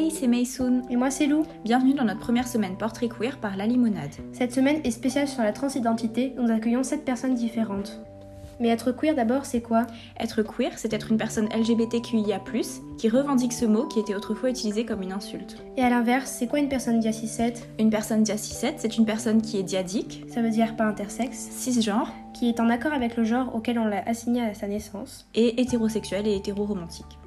Hey, 0.00 0.10
c'est 0.10 0.28
Maysoon. 0.28 0.80
Et 0.88 0.96
moi, 0.96 1.10
c'est 1.10 1.26
Lou. 1.26 1.44
Bienvenue 1.62 1.92
dans 1.92 2.04
notre 2.04 2.20
première 2.20 2.48
semaine 2.48 2.78
portrait 2.78 3.10
queer 3.10 3.36
par 3.36 3.58
La 3.58 3.66
Limonade. 3.66 4.14
Cette 4.32 4.54
semaine 4.54 4.80
est 4.82 4.92
spéciale 4.92 5.28
sur 5.28 5.42
la 5.42 5.52
transidentité. 5.52 6.32
Nous 6.38 6.50
accueillons 6.50 6.82
7 6.82 7.04
personnes 7.04 7.34
différentes. 7.34 8.00
Mais 8.60 8.68
être 8.68 8.92
queer 8.92 9.14
d'abord, 9.14 9.44
c'est 9.44 9.60
quoi? 9.60 9.86
Être 10.18 10.42
queer, 10.42 10.70
c'est 10.76 10.94
être 10.94 11.10
une 11.10 11.18
personne 11.18 11.50
LGBTQIA, 11.54 12.40
qui 12.96 13.10
revendique 13.10 13.52
ce 13.52 13.66
mot 13.66 13.88
qui 13.88 14.00
était 14.00 14.14
autrefois 14.14 14.48
utilisé 14.48 14.86
comme 14.86 15.02
une 15.02 15.12
insulte. 15.12 15.62
Et 15.76 15.82
à 15.82 15.90
l'inverse, 15.90 16.30
c'est 16.30 16.46
quoi 16.46 16.60
une 16.60 16.70
personne 16.70 16.98
dia 16.98 17.12
7 17.12 17.68
Une 17.78 17.90
personne 17.90 18.22
dia 18.22 18.38
7 18.38 18.76
c'est 18.78 18.96
une 18.96 19.04
personne 19.04 19.42
qui 19.42 19.58
est 19.58 19.62
diadique, 19.62 20.24
ça 20.28 20.40
veut 20.40 20.48
dire 20.48 20.76
pas 20.76 20.84
intersexe, 20.84 21.36
cisgenre, 21.36 22.10
qui 22.32 22.48
est 22.48 22.58
en 22.58 22.70
accord 22.70 22.94
avec 22.94 23.18
le 23.18 23.24
genre 23.24 23.54
auquel 23.54 23.78
on 23.78 23.84
l'a 23.84 24.02
assigné 24.08 24.40
à 24.40 24.54
sa 24.54 24.66
naissance, 24.66 25.28
et 25.34 25.60
hétérosexuel 25.60 26.26
et 26.26 26.36
hétéroromantique. 26.36 27.19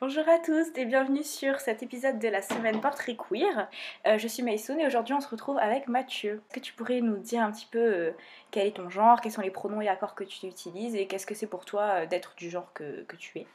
Bonjour 0.00 0.28
à 0.28 0.40
tous 0.40 0.66
et 0.74 0.86
bienvenue 0.86 1.22
sur 1.22 1.60
cet 1.60 1.84
épisode 1.84 2.18
de 2.18 2.26
la 2.26 2.42
semaine 2.42 2.80
Portrait 2.80 3.16
Queer. 3.16 3.68
Euh, 4.08 4.18
je 4.18 4.26
suis 4.26 4.42
Maïsoun 4.42 4.80
et 4.80 4.86
aujourd'hui 4.88 5.14
on 5.14 5.20
se 5.20 5.28
retrouve 5.28 5.56
avec 5.58 5.86
Mathieu. 5.86 6.42
Est-ce 6.50 6.54
que 6.54 6.60
tu 6.60 6.72
pourrais 6.72 7.00
nous 7.00 7.16
dire 7.16 7.42
un 7.42 7.52
petit 7.52 7.68
peu 7.70 7.78
euh, 7.78 8.10
quel 8.50 8.66
est 8.66 8.72
ton 8.72 8.90
genre, 8.90 9.20
quels 9.20 9.30
sont 9.30 9.40
les 9.40 9.52
pronoms 9.52 9.80
et 9.80 9.86
accords 9.88 10.16
que 10.16 10.24
tu 10.24 10.46
utilises 10.46 10.96
et 10.96 11.06
qu'est-ce 11.06 11.26
que 11.26 11.36
c'est 11.36 11.46
pour 11.46 11.64
toi 11.64 11.82
euh, 11.82 12.06
d'être 12.06 12.34
du 12.34 12.50
genre 12.50 12.72
que, 12.74 13.06
tu 13.16 13.38
es? 13.38 13.46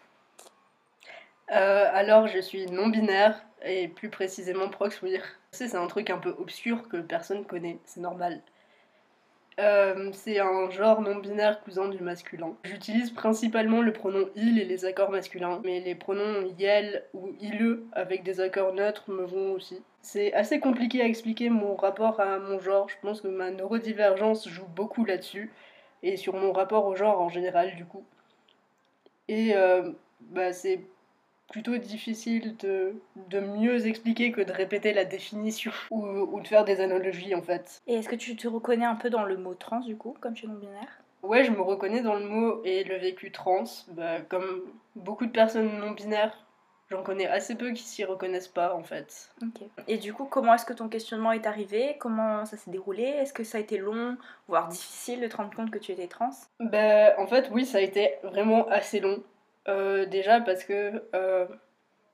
Alors 1.49 2.27
je 2.27 2.39
suis 2.39 2.67
non-binaire 2.67 3.43
et 3.61 3.89
plus 3.89 4.09
précisément 4.09 4.69
prox-queer. 4.69 5.21
C'est 5.51 5.75
un 5.75 5.87
truc 5.87 6.09
un 6.09 6.19
peu 6.19 6.33
obscur 6.39 6.87
que 6.87 6.97
personne 6.97 7.43
connaît, 7.43 7.79
c'est 7.83 7.99
normal. 7.99 8.41
Euh, 9.59 10.09
c'est 10.13 10.39
un 10.39 10.69
genre 10.69 11.01
non 11.01 11.17
binaire 11.17 11.61
cousin 11.61 11.89
du 11.89 12.01
masculin. 12.01 12.55
J'utilise 12.63 13.11
principalement 13.11 13.81
le 13.81 13.91
pronom 13.91 14.29
il 14.35 14.57
et 14.57 14.63
les 14.63 14.85
accords 14.85 15.11
masculins, 15.11 15.59
mais 15.65 15.81
les 15.81 15.95
pronoms 15.95 16.47
yel 16.57 17.03
ou 17.13 17.35
ile 17.41 17.79
avec 17.91 18.23
des 18.23 18.39
accords 18.39 18.73
neutres 18.73 19.11
me 19.11 19.25
vont 19.25 19.51
aussi. 19.51 19.81
C'est 20.01 20.33
assez 20.33 20.61
compliqué 20.61 21.01
à 21.01 21.05
expliquer 21.05 21.49
mon 21.49 21.75
rapport 21.75 22.21
à 22.21 22.39
mon 22.39 22.59
genre, 22.59 22.87
je 22.87 22.95
pense 23.01 23.19
que 23.19 23.27
ma 23.27 23.51
neurodivergence 23.51 24.47
joue 24.47 24.67
beaucoup 24.67 25.03
là-dessus, 25.03 25.51
et 26.03 26.15
sur 26.15 26.35
mon 26.35 26.53
rapport 26.53 26.85
au 26.85 26.95
genre 26.95 27.19
en 27.19 27.27
général 27.27 27.75
du 27.75 27.83
coup. 27.83 28.05
Et 29.27 29.55
euh, 29.55 29.91
bah, 30.21 30.53
c'est 30.53 30.79
plutôt 31.49 31.77
difficile 31.77 32.55
de, 32.57 32.93
de, 33.29 33.39
mieux 33.39 33.87
expliquer 33.87 34.31
que 34.31 34.41
de 34.41 34.51
répéter 34.51 34.93
la 34.93 35.05
définition 35.05 35.71
ou, 35.91 36.05
ou 36.05 36.41
de 36.41 36.47
faire 36.47 36.65
des 36.65 36.81
analogies 36.81 37.35
en 37.35 37.41
fait. 37.41 37.79
Et 37.87 37.95
est-ce 37.95 38.09
que 38.09 38.15
tu 38.15 38.35
te 38.35 38.47
reconnais 38.47 38.85
un 38.85 38.95
peu 38.95 39.09
dans 39.09 39.23
le 39.23 39.37
mot 39.37 39.55
trans 39.55 39.79
du 39.79 39.97
coup, 39.97 40.15
comme 40.19 40.33
tu 40.33 40.45
es 40.45 40.49
non-binaire? 40.49 41.01
Ouais, 41.21 41.43
je 41.43 41.51
me 41.51 41.61
reconnais 41.61 42.01
dans 42.01 42.15
le 42.15 42.25
mot 42.25 42.61
et 42.63 42.83
le 42.83 42.95
vécu 42.95 43.31
trans. 43.31 43.65
Bah, 43.89 44.21
comme 44.21 44.61
beaucoup 44.95 45.25
de 45.25 45.31
personnes 45.31 45.79
non-binaires, 45.79 46.45
j'en 46.89 47.03
connais 47.03 47.27
assez 47.27 47.55
peu 47.55 47.71
qui 47.71 47.83
s'y 47.83 48.05
reconnaissent 48.05 48.47
pas 48.47 48.73
en 48.73 48.83
fait. 48.83 49.29
Et 49.87 49.97
du 49.97 50.13
coup, 50.13 50.25
comment 50.25 50.53
est-ce 50.53 50.65
que 50.65 50.73
ton 50.73 50.87
questionnement 50.87 51.31
est 51.31 51.45
arrivé? 51.45 51.97
Comment 51.99 52.45
ça 52.45 52.57
s'est 52.57 52.71
déroulé? 52.71 53.03
Est-ce 53.03 53.33
que 53.33 53.43
ça 53.43 53.57
a 53.57 53.61
été 53.61 53.77
long, 53.77 54.17
voire 54.47 54.69
difficile 54.69 55.21
de 55.21 55.27
te 55.27 55.35
rendre 55.35 55.53
compte 55.53 55.71
que 55.71 55.79
tu 55.79 55.91
étais 55.91 56.07
trans? 56.07 56.31
Bah, 56.59 57.19
en 57.19 57.27
fait, 57.27 57.49
oui, 57.51 57.65
ça 57.65 57.79
a 57.79 57.81
été 57.81 58.15
vraiment 58.23 58.67
assez 58.69 58.99
long. 58.99 59.21
Euh, 59.69 60.05
déjà 60.05 60.41
parce 60.41 60.63
que 60.63 61.03
euh, 61.13 61.45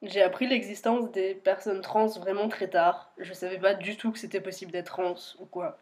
j'ai 0.01 0.21
appris 0.21 0.45
l'existence 0.47 1.09
des 1.11 1.33
personnes 1.33 1.81
trans 1.81 2.07
vraiment 2.07 2.49
très 2.49 2.67
tard. 2.67 3.11
Je 3.17 3.33
savais 3.33 3.57
pas 3.57 3.73
du 3.73 3.95
tout 3.97 4.11
que 4.11 4.19
c'était 4.19 4.41
possible 4.41 4.71
d'être 4.71 4.87
trans 4.87 5.15
ou 5.39 5.45
quoi. 5.45 5.77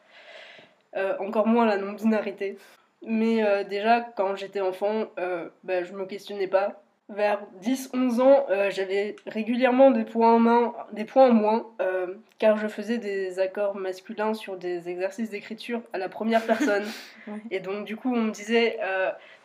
Euh, 0.96 1.18
encore 1.20 1.48
moins 1.48 1.66
la 1.66 1.78
non-binarité. 1.78 2.58
Mais 3.02 3.66
déjà, 3.66 4.00
quand 4.02 4.36
j'étais 4.38 4.62
enfant, 4.62 5.08
bah, 5.64 5.84
je 5.84 5.92
me 5.92 6.06
questionnais 6.06 6.48
pas. 6.48 6.83
Vers 7.16 7.40
10-11 7.62 8.22
ans, 8.22 8.46
j'avais 8.70 9.16
régulièrement 9.28 9.92
des 9.92 10.04
points 10.04 10.34
en, 10.34 10.40
main, 10.40 10.74
des 10.94 11.06
points 11.06 11.30
en 11.30 11.34
moins, 11.34 11.68
car 12.40 12.58
je 12.58 12.68
faisais 12.68 12.98
des 12.98 13.40
accords 13.40 13.76
masculins 13.76 14.34
sur 14.34 14.58
des 14.58 14.90
exercices 14.90 15.30
d'écriture 15.30 15.82
à 15.94 15.98
la 15.98 16.10
première 16.10 16.46
personne. 16.46 16.86
Et 17.52 17.60
donc, 17.60 17.86
du 17.86 17.96
coup, 17.96 18.14
on 18.14 18.22
me 18.22 18.32
disait 18.32 18.80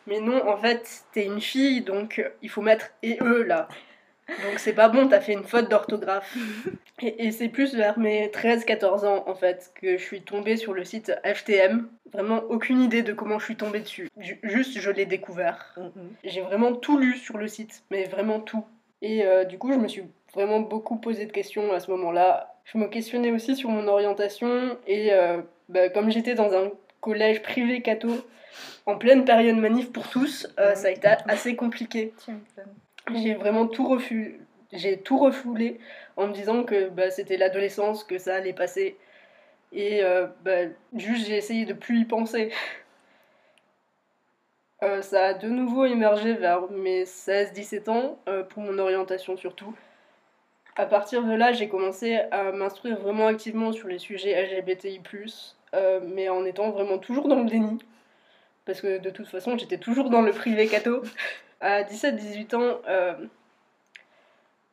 mais 0.09 0.19
non, 0.19 0.47
en 0.49 0.57
fait, 0.57 1.03
t'es 1.11 1.25
une 1.25 1.39
fille, 1.39 1.81
donc 1.81 2.17
euh, 2.17 2.29
il 2.41 2.49
faut 2.49 2.63
mettre 2.63 2.87
et 3.03 3.19
eux 3.21 3.43
là. 3.43 3.67
Donc 4.43 4.59
c'est 4.59 4.73
pas 4.73 4.89
bon, 4.89 5.07
t'as 5.07 5.19
fait 5.19 5.33
une 5.33 5.43
faute 5.43 5.69
d'orthographe. 5.69 6.35
Et, 7.01 7.31
c'est 7.31 7.47
plus 7.47 7.75
vers 7.75 7.97
mes 7.97 8.27
13-14 8.27 9.05
ans 9.05 9.23
en 9.25 9.35
fait 9.35 9.71
que 9.75 9.97
je 9.97 10.03
suis 10.03 10.21
tombée 10.21 10.57
sur 10.57 10.73
le 10.73 10.83
site 10.83 11.13
FTM. 11.23 11.87
Vraiment 12.11 12.41
aucune 12.49 12.81
idée 12.81 13.03
de 13.03 13.13
comment 13.13 13.39
je 13.39 13.45
suis 13.45 13.55
tombée 13.55 13.79
dessus. 13.79 14.09
juste 14.17 14.79
je 14.79 14.91
l'ai 14.91 15.05
découvert. 15.05 15.75
Mm-hmm. 15.77 15.91
J'ai 16.25 16.41
vraiment 16.41 16.73
tout 16.73 16.97
lu 16.97 17.15
sur 17.15 17.37
le 17.37 17.47
site, 17.47 17.83
mais 17.89 18.05
vraiment 18.05 18.39
tout. 18.39 18.65
Et 19.01 19.25
euh, 19.25 19.45
du 19.45 19.57
coup 19.57 19.71
je 19.71 19.77
me 19.77 19.87
suis 19.87 20.03
vraiment 20.33 20.59
beaucoup 20.59 20.97
posé 20.97 21.25
de 21.25 21.31
questions 21.31 21.71
à 21.71 21.79
ce 21.79 21.89
moment-là. 21.91 22.55
Je 22.65 22.77
me 22.77 22.87
questionnais 22.87 23.31
aussi 23.31 23.55
sur 23.55 23.69
mon 23.69 23.87
orientation 23.87 24.77
et 24.85 25.13
euh, 25.13 25.41
bah, 25.69 25.89
comme 25.89 26.11
j'étais 26.11 26.35
dans 26.35 26.53
un 26.53 26.71
collège 27.01 27.41
privé 27.41 27.81
catho, 27.81 28.09
en 28.85 28.97
pleine 28.97 29.25
période 29.25 29.57
manif 29.57 29.91
pour 29.91 30.07
tous, 30.09 30.47
euh, 30.59 30.75
ça 30.75 30.87
a 30.87 30.91
été 30.91 31.07
assez 31.27 31.55
compliqué. 31.55 32.13
J'ai 33.15 33.33
vraiment 33.33 33.67
tout 33.67 33.87
refusé. 33.87 34.39
J'ai 34.71 34.97
tout 34.99 35.17
refoulé 35.17 35.79
en 36.15 36.27
me 36.27 36.33
disant 36.33 36.63
que 36.63 36.89
bah, 36.89 37.09
c'était 37.09 37.37
l'adolescence, 37.37 38.03
que 38.03 38.17
ça 38.19 38.35
allait 38.35 38.53
passer. 38.53 38.97
Et 39.71 40.03
euh, 40.03 40.27
bah, 40.43 40.65
juste, 40.95 41.27
j'ai 41.27 41.37
essayé 41.37 41.65
de 41.65 41.73
plus 41.73 41.99
y 42.01 42.05
penser. 42.05 42.51
Euh, 44.81 45.01
ça 45.01 45.25
a 45.25 45.33
de 45.33 45.49
nouveau 45.49 45.83
émergé 45.83 46.31
vers 46.35 46.71
mes 46.71 47.03
16-17 47.03 47.89
ans, 47.89 48.17
pour 48.49 48.63
mon 48.63 48.79
orientation 48.79 49.35
surtout. 49.35 49.75
À 50.77 50.85
partir 50.85 51.21
de 51.25 51.33
là, 51.33 51.51
j'ai 51.51 51.67
commencé 51.67 52.15
à 52.31 52.53
m'instruire 52.53 52.97
vraiment 52.97 53.27
activement 53.27 53.73
sur 53.73 53.89
les 53.89 53.99
sujets 53.99 54.41
LGBTI, 54.41 55.01
mais 56.03 56.29
en 56.29 56.45
étant 56.45 56.71
vraiment 56.71 56.97
toujours 56.97 57.27
dans 57.27 57.41
le 57.41 57.49
déni 57.49 57.77
parce 58.69 58.81
que 58.81 58.99
de 58.99 59.09
toute 59.09 59.27
façon 59.27 59.57
j'étais 59.57 59.79
toujours 59.79 60.11
dans 60.11 60.21
le 60.21 60.31
privé 60.31 60.67
catho. 60.67 61.01
À 61.61 61.83
17-18 61.83 62.55
ans, 62.55 62.81
euh, 62.87 63.13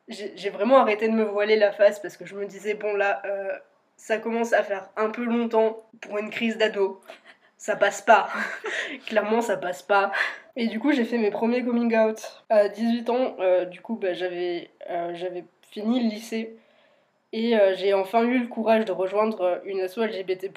j'ai 0.08 0.50
vraiment 0.50 0.78
arrêté 0.78 1.08
de 1.08 1.14
me 1.14 1.24
voiler 1.24 1.56
la 1.56 1.72
face 1.72 1.98
parce 1.98 2.16
que 2.16 2.24
je 2.24 2.36
me 2.36 2.46
disais, 2.46 2.74
bon 2.74 2.94
là, 2.94 3.22
euh, 3.24 3.52
ça 3.96 4.18
commence 4.18 4.52
à 4.52 4.62
faire 4.62 4.88
un 4.96 5.10
peu 5.10 5.24
longtemps 5.24 5.84
pour 6.00 6.18
une 6.18 6.30
crise 6.30 6.58
d'ado. 6.58 7.00
Ça 7.58 7.74
passe 7.74 8.02
pas. 8.02 8.28
Clairement, 9.06 9.40
ça 9.40 9.56
passe 9.56 9.82
pas. 9.82 10.12
Et 10.54 10.68
du 10.68 10.78
coup, 10.78 10.92
j'ai 10.92 11.04
fait 11.04 11.18
mes 11.18 11.30
premiers 11.30 11.64
coming 11.64 11.96
out. 11.96 12.44
À 12.50 12.68
18 12.68 13.10
ans, 13.10 13.36
euh, 13.40 13.64
du 13.64 13.80
coup, 13.80 13.96
bah, 13.96 14.12
j'avais 14.12 14.70
fini 15.70 16.04
le 16.04 16.08
lycée. 16.08 16.56
Et 17.32 17.54
j'ai 17.74 17.92
enfin 17.92 18.22
eu 18.22 18.38
le 18.38 18.46
courage 18.46 18.84
de 18.84 18.92
rejoindre 18.92 19.60
une 19.64 19.80
asso 19.80 19.98
LGBT+, 19.98 20.50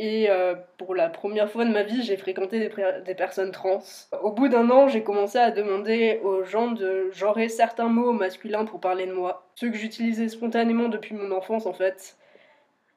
et 0.00 0.30
euh, 0.30 0.54
pour 0.76 0.94
la 0.94 1.08
première 1.08 1.50
fois 1.50 1.64
de 1.64 1.72
ma 1.72 1.82
vie, 1.82 2.04
j'ai 2.04 2.16
fréquenté 2.16 2.60
des, 2.60 3.14
personnes 3.16 3.50
trans. 3.50 3.82
Au 4.22 4.30
bout 4.30 4.46
d'un 4.46 4.70
an, 4.70 4.86
j'ai 4.86 5.02
commencé 5.02 5.38
à 5.38 5.50
demander 5.50 6.20
aux 6.22 6.44
gens 6.44 6.70
de 6.70 7.10
genrer 7.10 7.48
certains 7.48 7.88
mots 7.88 8.12
masculins 8.12 8.64
pour 8.64 8.78
parler 8.78 9.06
de 9.06 9.12
moi. 9.12 9.48
Ceux 9.56 9.70
que 9.70 9.76
j'utilisais 9.76 10.28
spontanément 10.28 10.88
depuis 10.88 11.16
mon 11.16 11.32
enfance 11.32 11.66
en 11.66 11.72
fait. 11.72 12.16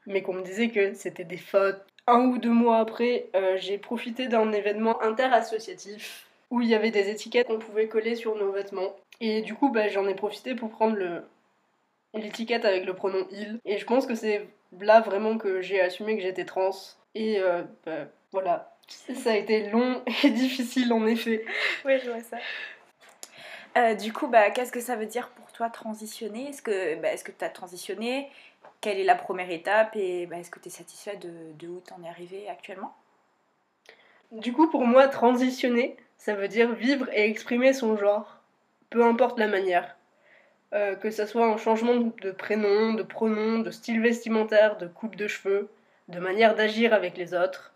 Mais 0.06 0.22
qu'on 0.22 0.34
me 0.34 0.44
disait 0.44 0.70
que 0.70 0.94
c'était 0.94 1.24
des 1.24 1.38
fautes. 1.38 1.82
Un 2.06 2.26
ou 2.26 2.38
deux 2.38 2.52
mois 2.52 2.78
après, 2.78 3.30
euh, 3.36 3.58
j'ai 3.58 3.80
profité 3.80 4.28
d'un 4.28 4.52
événement 4.52 5.02
interassociatif 5.02 6.28
où 6.52 6.62
il 6.62 6.68
y 6.68 6.76
avait 6.76 6.92
des 6.92 7.10
étiquettes 7.10 7.48
qu'on 7.48 7.58
pouvait 7.58 7.88
coller 7.88 8.14
sur 8.14 8.36
nos 8.36 8.52
vêtements. 8.52 8.96
Et 9.22 9.42
du 9.42 9.56
coup, 9.56 9.72
bah, 9.72 9.88
j'en 9.88 10.08
ai 10.08 10.14
profité 10.14 10.54
pour 10.54 10.70
prendre 10.70 10.96
le, 10.96 11.24
l'étiquette 12.14 12.66
avec 12.66 12.86
le 12.86 12.94
pronom 12.94 13.26
il. 13.32 13.60
Et 13.66 13.78
je 13.78 13.86
pense 13.86 14.06
que 14.06 14.16
c'est 14.16 14.48
là 14.80 15.02
vraiment 15.02 15.38
que 15.38 15.62
j'ai 15.62 15.82
assumé 15.82 16.16
que 16.16 16.24
j'étais 16.24 16.46
trans. 16.46 16.72
Et 17.16 17.40
euh, 17.40 17.64
bah, 17.86 18.08
voilà, 18.32 18.76
ça 18.88 19.32
a 19.32 19.36
été 19.36 19.70
long 19.70 20.02
et 20.24 20.30
difficile 20.30 20.92
en 20.94 21.06
effet. 21.06 21.46
Oui, 21.86 22.00
je 22.04 22.10
vois 22.10 22.22
ça. 22.22 22.38
Euh, 23.78 23.96
du 23.96 24.12
coup, 24.12 24.28
bah, 24.28 24.50
qu'est-ce 24.52 24.72
que 24.72 24.82
ça 24.82 24.96
veut 24.96 25.06
dire 25.06 25.30
pour 25.30 25.52
toi 25.52 25.70
transitionner? 25.70 26.50
Est-ce 26.50 26.62
que 26.62 26.96
bah, 26.96 27.16
que 27.16 27.32
tu 27.32 27.46
as 27.46 27.50
transitionné? 27.50 28.30
Quelle 28.82 29.00
est 29.00 29.06
la 29.06 29.16
première 29.16 29.50
étape? 29.50 29.96
Et 29.96 30.26
bah, 30.26 30.38
est-ce 30.38 30.52
que 30.52 30.60
tu 30.60 30.68
es 30.68 30.72
satisfait 30.72 31.16
de, 31.18 31.30
de 31.58 31.68
où 31.68 31.82
tu 31.86 31.94
en 31.94 32.04
es 32.04 32.10
arrivé 32.10 32.50
actuellement? 32.50 32.94
Du 34.32 34.54
coup, 34.54 34.70
pour 34.70 34.86
moi, 34.86 35.08
transitionner, 35.08 35.98
ça 36.18 36.36
veut 36.36 36.48
dire 36.48 36.74
vivre 36.74 37.10
et 37.14 37.30
exprimer 37.30 37.74
son 37.74 37.98
genre, 37.98 38.38
peu 38.90 39.04
importe 39.04 39.40
la 39.40 39.48
manière. 39.48 39.96
Euh, 40.74 40.96
que 40.96 41.12
ce 41.12 41.26
soit 41.26 41.48
un 41.48 41.58
changement 41.58 41.96
de 41.96 42.32
prénom, 42.32 42.94
de 42.94 43.04
pronom, 43.04 43.60
de 43.60 43.72
style 43.72 44.02
vestimentaire, 44.02 44.78
de 44.78 44.88
coupe 44.88 45.18
de 45.18 45.28
cheveux, 45.28 45.70
de 46.08 46.20
manière 46.20 46.56
d'agir 46.56 46.94
avec 46.94 47.18
les 47.18 47.34
autres. 47.34 47.74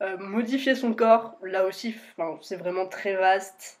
Euh, 0.00 0.16
modifier 0.16 0.74
son 0.74 0.94
corps, 0.94 1.36
là 1.42 1.66
aussi, 1.66 1.94
c'est 2.40 2.56
vraiment 2.56 2.86
très 2.86 3.14
vaste. 3.14 3.78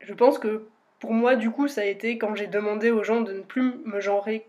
Je 0.00 0.12
pense 0.12 0.38
que 0.38 0.66
pour 0.98 1.12
moi, 1.12 1.36
du 1.36 1.50
coup, 1.50 1.68
ça 1.68 1.82
a 1.82 1.84
été 1.84 2.18
quand 2.18 2.34
j'ai 2.34 2.48
demandé 2.48 2.90
aux 2.90 3.04
gens 3.04 3.20
de 3.20 3.32
ne 3.32 3.42
plus 3.42 3.74
me 3.84 4.00
genrer 4.00 4.46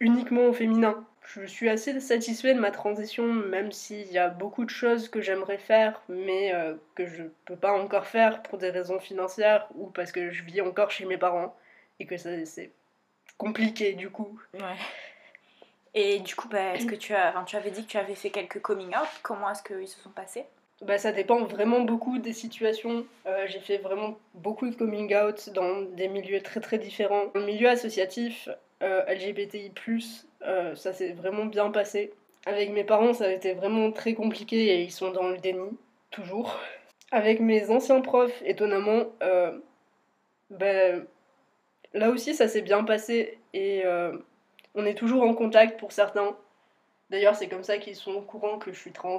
uniquement 0.00 0.46
au 0.46 0.52
féminin. 0.54 1.06
je 1.22 1.44
suis 1.44 1.68
assez 1.68 2.00
satisfait 2.00 2.54
de 2.54 2.60
ma 2.60 2.70
transition, 2.70 3.26
même 3.26 3.72
s'il 3.72 4.10
y 4.10 4.18
a 4.18 4.28
beaucoup 4.28 4.64
de 4.64 4.70
choses 4.70 5.08
que 5.08 5.20
j'aimerais 5.20 5.58
faire, 5.58 6.00
mais 6.08 6.54
euh, 6.54 6.74
que 6.94 7.06
je 7.06 7.24
peux 7.44 7.56
pas 7.56 7.72
encore 7.72 8.06
faire 8.06 8.42
pour 8.42 8.58
des 8.58 8.70
raisons 8.70 9.00
financières 9.00 9.68
ou 9.74 9.86
parce 9.88 10.12
que 10.12 10.30
je 10.30 10.42
vis 10.44 10.62
encore 10.62 10.90
chez 10.90 11.04
mes 11.04 11.18
parents 11.18 11.54
et 12.00 12.06
que 12.06 12.16
c'est 12.16 12.72
compliqué 13.38 13.92
du 13.92 14.10
coup. 14.10 14.38
Ouais. 14.54 14.76
Et 15.94 16.18
du 16.18 16.34
coup, 16.34 16.48
bah, 16.48 16.74
est-ce 16.74 16.86
que 16.86 16.96
tu 16.96 17.14
as, 17.14 17.30
enfin, 17.30 17.44
tu 17.44 17.56
avais 17.56 17.70
dit 17.70 17.84
que 17.84 17.90
tu 17.90 17.98
avais 17.98 18.16
fait 18.16 18.30
quelques 18.30 18.60
coming 18.60 18.88
out. 18.88 19.08
Comment 19.22 19.50
est-ce 19.50 19.62
qu'ils 19.62 19.88
se 19.88 20.00
sont 20.00 20.10
passés? 20.10 20.44
Bah, 20.82 20.98
ça 20.98 21.12
dépend 21.12 21.44
vraiment 21.44 21.80
beaucoup 21.80 22.18
des 22.18 22.32
situations. 22.32 23.06
Euh, 23.26 23.46
j'ai 23.46 23.60
fait 23.60 23.78
vraiment 23.78 24.18
beaucoup 24.34 24.68
de 24.68 24.74
coming 24.74 25.14
out 25.14 25.50
dans 25.50 25.82
des 25.82 26.08
milieux 26.08 26.40
très 26.42 26.60
très 26.60 26.78
différents. 26.78 27.30
Le 27.34 27.46
milieu 27.46 27.68
associatif, 27.68 28.48
euh, 28.82 29.04
LGBTI, 29.06 29.72
euh, 30.42 30.74
ça 30.74 30.92
s'est 30.92 31.12
vraiment 31.12 31.46
bien 31.46 31.70
passé. 31.70 32.12
Avec 32.44 32.70
mes 32.70 32.84
parents, 32.84 33.14
ça 33.14 33.26
a 33.26 33.30
été 33.30 33.54
vraiment 33.54 33.92
très 33.92 34.14
compliqué 34.14 34.74
et 34.74 34.82
ils 34.82 34.90
sont 34.90 35.12
dans 35.12 35.28
le 35.28 35.38
déni, 35.38 35.70
toujours. 36.10 36.58
Avec 37.12 37.40
mes 37.40 37.70
anciens 37.70 38.00
profs, 38.00 38.42
étonnamment, 38.44 39.04
ben, 40.50 41.06
là 41.94 42.10
aussi 42.10 42.34
ça 42.34 42.48
s'est 42.48 42.62
bien 42.62 42.84
passé 42.84 43.38
et 43.54 43.84
on 44.74 44.84
est 44.86 44.94
toujours 44.94 45.22
en 45.22 45.34
contact 45.34 45.78
pour 45.78 45.92
certains. 45.92 46.36
D'ailleurs, 47.10 47.36
c'est 47.36 47.48
comme 47.48 47.62
ça 47.62 47.78
qu'ils 47.78 47.96
sont 47.96 48.14
au 48.14 48.22
courant 48.22 48.58
que 48.58 48.72
je 48.72 48.78
suis 48.78 48.92
trans. 48.92 49.18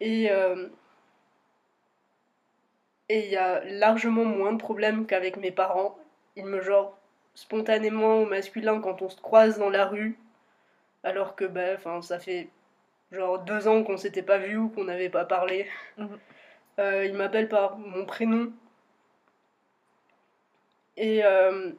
Et 0.00 0.30
euh, 0.30 0.68
et 3.08 3.24
il 3.24 3.30
y 3.30 3.36
a 3.36 3.64
largement 3.64 4.24
moins 4.24 4.52
de 4.52 4.58
problèmes 4.58 5.06
qu'avec 5.06 5.36
mes 5.36 5.50
parents. 5.50 5.98
Ils 6.36 6.44
me 6.44 6.60
genre 6.60 6.96
spontanément 7.34 8.18
au 8.22 8.26
masculin 8.26 8.80
quand 8.80 9.02
on 9.02 9.08
se 9.08 9.20
croise 9.20 9.58
dans 9.58 9.70
la 9.70 9.86
rue, 9.86 10.18
alors 11.02 11.34
que 11.36 11.44
bah, 11.44 11.78
ça 12.02 12.18
fait 12.18 12.48
genre 13.12 13.40
deux 13.40 13.66
ans 13.66 13.82
qu'on 13.82 13.96
s'était 13.96 14.22
pas 14.22 14.38
vu 14.38 14.56
ou 14.56 14.68
qu'on 14.68 14.84
n'avait 14.84 15.08
pas 15.08 15.24
parlé. 15.24 15.68
Mhm. 15.98 16.18
Euh, 16.78 17.04
ils 17.04 17.14
m'appellent 17.14 17.48
par 17.48 17.78
mon 17.78 18.06
prénom. 18.06 18.52
Et, 21.00 21.24
euh, 21.24 21.70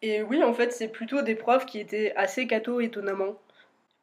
et 0.00 0.22
oui, 0.22 0.44
en 0.44 0.54
fait, 0.54 0.72
c'est 0.72 0.86
plutôt 0.86 1.22
des 1.22 1.34
profs 1.34 1.66
qui 1.66 1.80
étaient 1.80 2.12
assez 2.14 2.46
cathos, 2.46 2.80
étonnamment. 2.80 3.34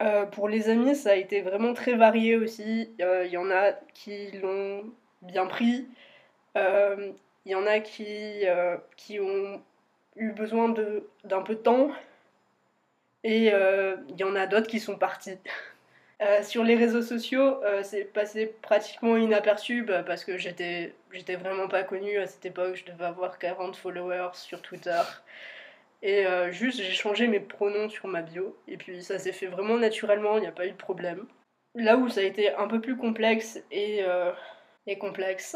Euh, 0.01 0.25
pour 0.25 0.50
les 0.50 0.69
amis, 0.69 0.94
ça 0.95 1.12
a 1.12 1.15
été 1.15 1.41
vraiment 1.41 1.74
très 1.74 1.94
varié 1.94 2.36
aussi. 2.36 2.91
Il 3.00 3.30
y 3.31 3.38
en 3.38 3.50
a 3.50 3.71
qui 3.94 4.31
l'ont 4.31 4.83
bien 5.21 5.45
pris. 5.45 5.88
Il 6.56 7.13
y 7.45 7.56
en 7.56 7.65
a 7.65 7.80
qui, 7.80 8.44
qui 8.97 9.19
ont 9.21 9.62
eu 10.18 10.31
besoin 10.33 10.74
d'un 11.24 11.41
peu 11.41 11.56
de 11.56 11.62
temps. 11.62 11.91
Et 13.24 13.47
il 13.47 14.15
y 14.18 14.24
en 14.24 14.36
a 14.36 14.47
d'autres 14.47 14.68
qui 14.68 14.81
sont 14.81 14.97
partis. 14.97 15.38
Euh, 16.21 16.44
sur 16.44 16.66
les 16.66 16.75
réseaux 16.75 17.01
sociaux, 17.01 17.63
euh, 17.63 17.81
c'est 17.81 18.04
passé 18.04 18.48
pratiquement 18.62 19.16
inaperçu 19.16 19.83
bah, 19.83 20.04
parce 20.04 20.25
que 20.25 20.38
j'étais, 20.38 20.94
vraiment 21.38 21.69
pas 21.69 21.83
connue 21.83 22.18
à 22.18 22.27
cette 22.27 22.45
époque. 22.45 22.75
Je 22.75 22.92
devais 22.92 23.06
avoir 23.06 23.39
40 23.39 23.77
followers 23.77 24.31
sur 24.33 24.62
Twitter. 24.62 25.01
Et 26.01 26.25
euh, 26.25 26.51
juste, 26.51 26.81
j'ai 26.81 26.92
changé 26.92 27.27
mes 27.27 27.39
pronoms 27.39 27.89
sur 27.89 28.07
ma 28.07 28.21
bio. 28.21 28.57
Et 28.68 28.75
puis 28.75 29.01
ça 29.01 29.18
s'est 29.18 29.31
fait 29.31 29.48
vraiment 29.48 29.77
naturellement, 29.77 30.38
il 30.38 30.42
n'y 30.42 30.48
a 30.48 30.51
pas 30.51 30.68
eu 30.68 30.71
de 30.71 30.77
problème. 30.77 31.25
Là 31.75 31.95
où 31.95 32.10
ça 32.10 32.19
a 32.22 32.24
été 32.24 32.54
un 32.54 32.68
peu 32.68 32.81
plus 32.81 32.98
complexe 32.98 33.60
et 33.72 34.04
complexe, 35.00 35.56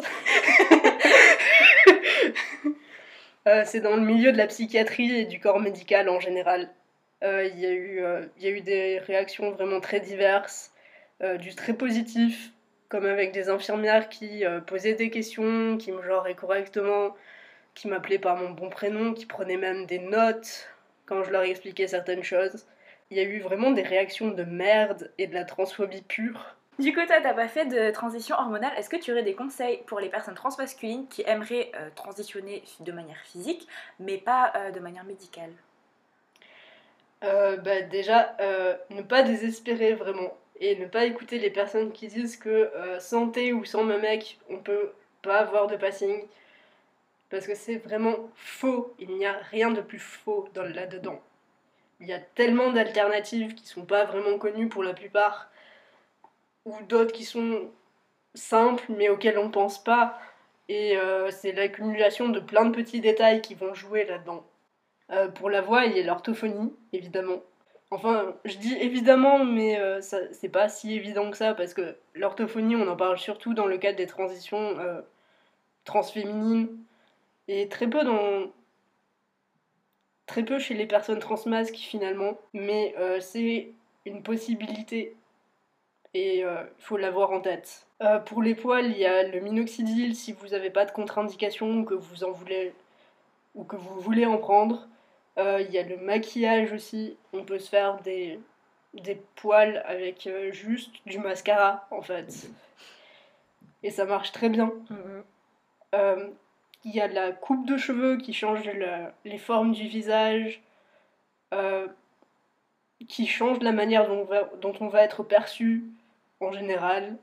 c'est 3.66 3.82
dans 3.82 3.96
le 3.96 4.04
milieu 4.04 4.32
de 4.32 4.38
la 4.38 4.46
psychiatrie 4.48 5.12
et 5.12 5.26
du 5.26 5.40
corps 5.40 5.60
médical 5.60 6.08
en 6.08 6.20
général. 6.20 6.70
Euh, 7.24 7.46
il 7.46 7.60
y, 7.60 7.66
a 7.66 7.72
eu, 7.72 8.04
euh, 8.04 8.26
y 8.40 8.48
a 8.48 8.50
eu 8.50 8.62
des 8.62 9.00
réactions 9.00 9.52
vraiment 9.52 9.80
très 9.80 10.02
diverses, 10.02 10.74
euh, 11.22 11.38
du 11.38 11.56
très 11.56 11.74
positif, 11.74 12.52
comme 12.90 13.06
avec 13.06 13.32
des 13.32 13.50
infirmières 13.50 14.10
qui 14.10 14.44
posaient 14.68 14.94
des 14.94 15.10
questions, 15.10 15.78
qui 15.78 15.92
me 15.92 16.04
genraient 16.04 16.36
correctement, 16.36 17.16
qui 17.74 17.88
m'appelaient 17.88 18.20
par 18.20 18.36
mon 18.36 18.52
bon 18.52 18.70
prénom, 18.70 19.14
qui 19.14 19.26
prenaient 19.26 19.58
même 19.58 19.88
des 19.88 19.98
notes 19.98 20.70
quand 21.08 21.24
je 21.24 21.32
leur 21.32 21.42
expliquais 21.42 21.88
certaines 21.88 22.24
choses. 22.24 22.68
Il 23.10 23.18
y 23.18 23.20
a 23.20 23.24
eu 23.24 23.40
vraiment 23.40 23.72
des 23.72 23.82
réactions 23.82 24.30
de 24.30 24.44
merde 24.44 25.12
et 25.18 25.26
de 25.26 25.34
la 25.34 25.44
transphobie 25.44 26.04
pure. 26.04 26.56
Du 26.78 26.94
coup, 26.94 27.04
toi, 27.08 27.16
t'as 27.22 27.34
pas 27.34 27.48
fait 27.48 27.66
de 27.66 27.90
transition 27.92 28.36
hormonale. 28.36 28.74
Est-ce 28.78 28.90
que 28.90 28.98
tu 28.98 29.12
aurais 29.12 29.24
des 29.24 29.34
conseils 29.34 29.82
pour 29.88 30.00
les 30.00 30.10
personnes 30.10 30.36
transmasculines 30.36 31.08
qui 31.08 31.24
aimeraient 31.26 31.72
transitionner 31.96 32.64
de 32.80 32.92
manière 32.92 33.20
physique, 33.24 33.68
mais 34.00 34.18
pas 34.20 34.54
de 34.72 34.80
manière 34.80 35.04
médicale? 35.04 35.52
Euh, 37.24 37.58
bah, 37.58 37.82
déjà, 37.82 38.36
euh, 38.42 38.76
ne 38.90 39.02
pas 39.02 39.24
désespérer 39.24 39.94
vraiment 39.94 40.36
et 40.60 40.76
ne 40.76 40.86
pas 40.86 41.06
écouter 41.06 41.40
les 41.40 41.50
personnes 41.50 41.92
qui 41.92 42.08
disent 42.08 42.38
que 42.38 42.50
euh, 42.50 43.00
santé 43.00 43.54
ou 43.54 43.66
sans 43.66 43.84
mec, 43.84 44.40
on 44.50 44.58
peut 44.58 44.92
pas 45.22 45.40
avoir 45.40 45.68
de 45.68 45.78
passing. 45.78 46.24
Parce 47.30 47.48
que 47.48 47.56
c'est 47.56 47.78
vraiment 47.78 48.30
faux. 48.36 48.94
Il 49.00 49.16
n'y 49.16 49.26
a 49.26 49.34
rien 49.52 49.72
de 49.72 49.82
plus 49.82 50.00
faux 50.00 50.50
là-dedans. 50.56 51.22
Il 52.00 52.08
y 52.08 52.14
a 52.14 52.20
tellement 52.20 52.72
d'alternatives 52.72 53.56
qui 53.56 53.66
sont 53.68 53.86
pas 53.86 54.06
vraiment 54.06 54.38
connues 54.38 54.70
pour 54.70 54.84
la 54.84 54.94
plupart, 54.94 55.50
ou 56.66 56.76
d'autres 56.90 57.14
qui 57.14 57.24
sont 57.24 57.72
simples 58.36 58.86
mais 58.90 59.10
auxquelles 59.10 59.38
on 59.38 59.50
pense 59.52 59.84
pas. 59.84 60.20
Et 60.70 60.98
c'est 61.32 61.54
l'accumulation 61.54 62.30
de 62.30 62.40
plein 62.40 62.66
de 62.66 62.76
petits 62.76 63.02
détails 63.02 63.42
qui 63.42 63.56
vont 63.56 63.74
jouer 63.74 64.06
là-dedans. 64.06 64.44
Euh, 65.12 65.28
pour 65.30 65.50
la 65.50 65.62
voix, 65.62 65.86
il 65.86 65.98
y 65.98 66.00
a 66.00 66.04
l'orthophonie, 66.04 66.74
évidemment. 66.94 67.42
Enfin, 67.92 68.36
je 68.46 68.58
dis 68.58 68.74
évidemment, 68.76 69.46
mais 69.46 69.80
euh, 69.80 70.02
c'est 70.02 70.50
pas 70.50 70.70
si 70.70 70.94
évident 70.96 71.30
que 71.30 71.38
ça, 71.38 71.54
parce 71.54 71.74
que 71.74 71.96
l'orthophonie, 72.16 72.76
on 72.76 72.88
en 72.88 72.96
parle 72.96 73.20
surtout 73.20 73.54
dans 73.54 73.68
le 73.68 73.78
cadre 73.78 73.98
des 73.98 74.08
transitions 74.08 74.80
euh, 74.80 75.02
transféminines, 75.86 76.70
et 77.48 77.70
très 77.70 77.88
peu 77.88 78.04
dans. 78.04 78.52
très 80.26 80.44
peu 80.44 80.60
chez 80.60 80.74
les 80.74 80.88
personnes 80.88 81.20
transmasques 81.20 81.76
finalement, 81.76 82.38
mais 82.54 82.96
c'est 83.22 83.70
une 84.06 84.24
possibilité, 84.24 85.16
et 86.14 86.40
il 86.40 86.48
faut 86.80 86.98
l'avoir 86.98 87.32
en 87.32 87.42
tête. 87.42 87.88
pour 88.26 88.42
les 88.42 88.56
poils, 88.56 88.88
il 88.88 88.98
y 88.98 89.06
a 89.06 89.24
le 89.24 89.40
minoxidil 89.42 90.16
si 90.16 90.34
vous 90.34 90.50
n'avez 90.50 90.70
pas 90.72 90.86
de 90.86 90.92
contre-indication 90.92 91.70
ou 91.80 91.84
que 91.86 91.94
vous 91.96 92.24
en 92.24 92.32
voulez 92.32 92.74
ou 93.56 93.64
que 93.64 93.76
vous 93.76 94.00
voulez 94.00 94.26
en 94.26 94.38
prendre. 94.38 94.88
Euh, 95.38 95.62
il 95.62 95.72
y 95.72 95.80
a 95.80 95.84
le 95.84 95.98
maquillage 95.98 96.72
aussi. 96.72 97.18
On 97.34 97.44
peut 97.44 97.60
se 97.60 97.70
faire 97.70 98.00
des, 98.02 98.40
des 98.94 99.20
poils 99.36 99.84
avec 99.86 100.28
euh, 100.28 100.52
juste 100.52 100.96
du 101.06 101.20
mascara 101.20 101.88
en 101.92 102.02
fait. 102.02 102.50
Et 103.82 103.90
ça 103.90 104.06
marche 104.06 104.32
très 104.32 104.50
bien. 104.50 104.72
Mm-hmm. 104.90 105.24
Euh, 105.96 106.30
il 106.86 106.94
y 106.96 107.02
a 107.02 107.08
la 107.08 107.32
coupe 107.32 107.66
de 107.66 107.78
cheveux 107.78 108.18
qui 108.18 108.34
change 108.34 108.62
les 109.26 109.38
formes 109.38 109.72
du 109.72 109.88
visage, 109.88 110.62
qui 113.08 113.26
change 113.26 113.60
la 113.62 113.72
manière 113.72 114.08
dont 114.08 114.22
on, 114.22 114.26
va, 114.26 114.50
dont 114.60 114.74
on 114.82 114.88
va 114.88 115.04
être 115.04 115.24
perçu 115.24 115.86
en 116.42 116.52
général. 116.52 117.18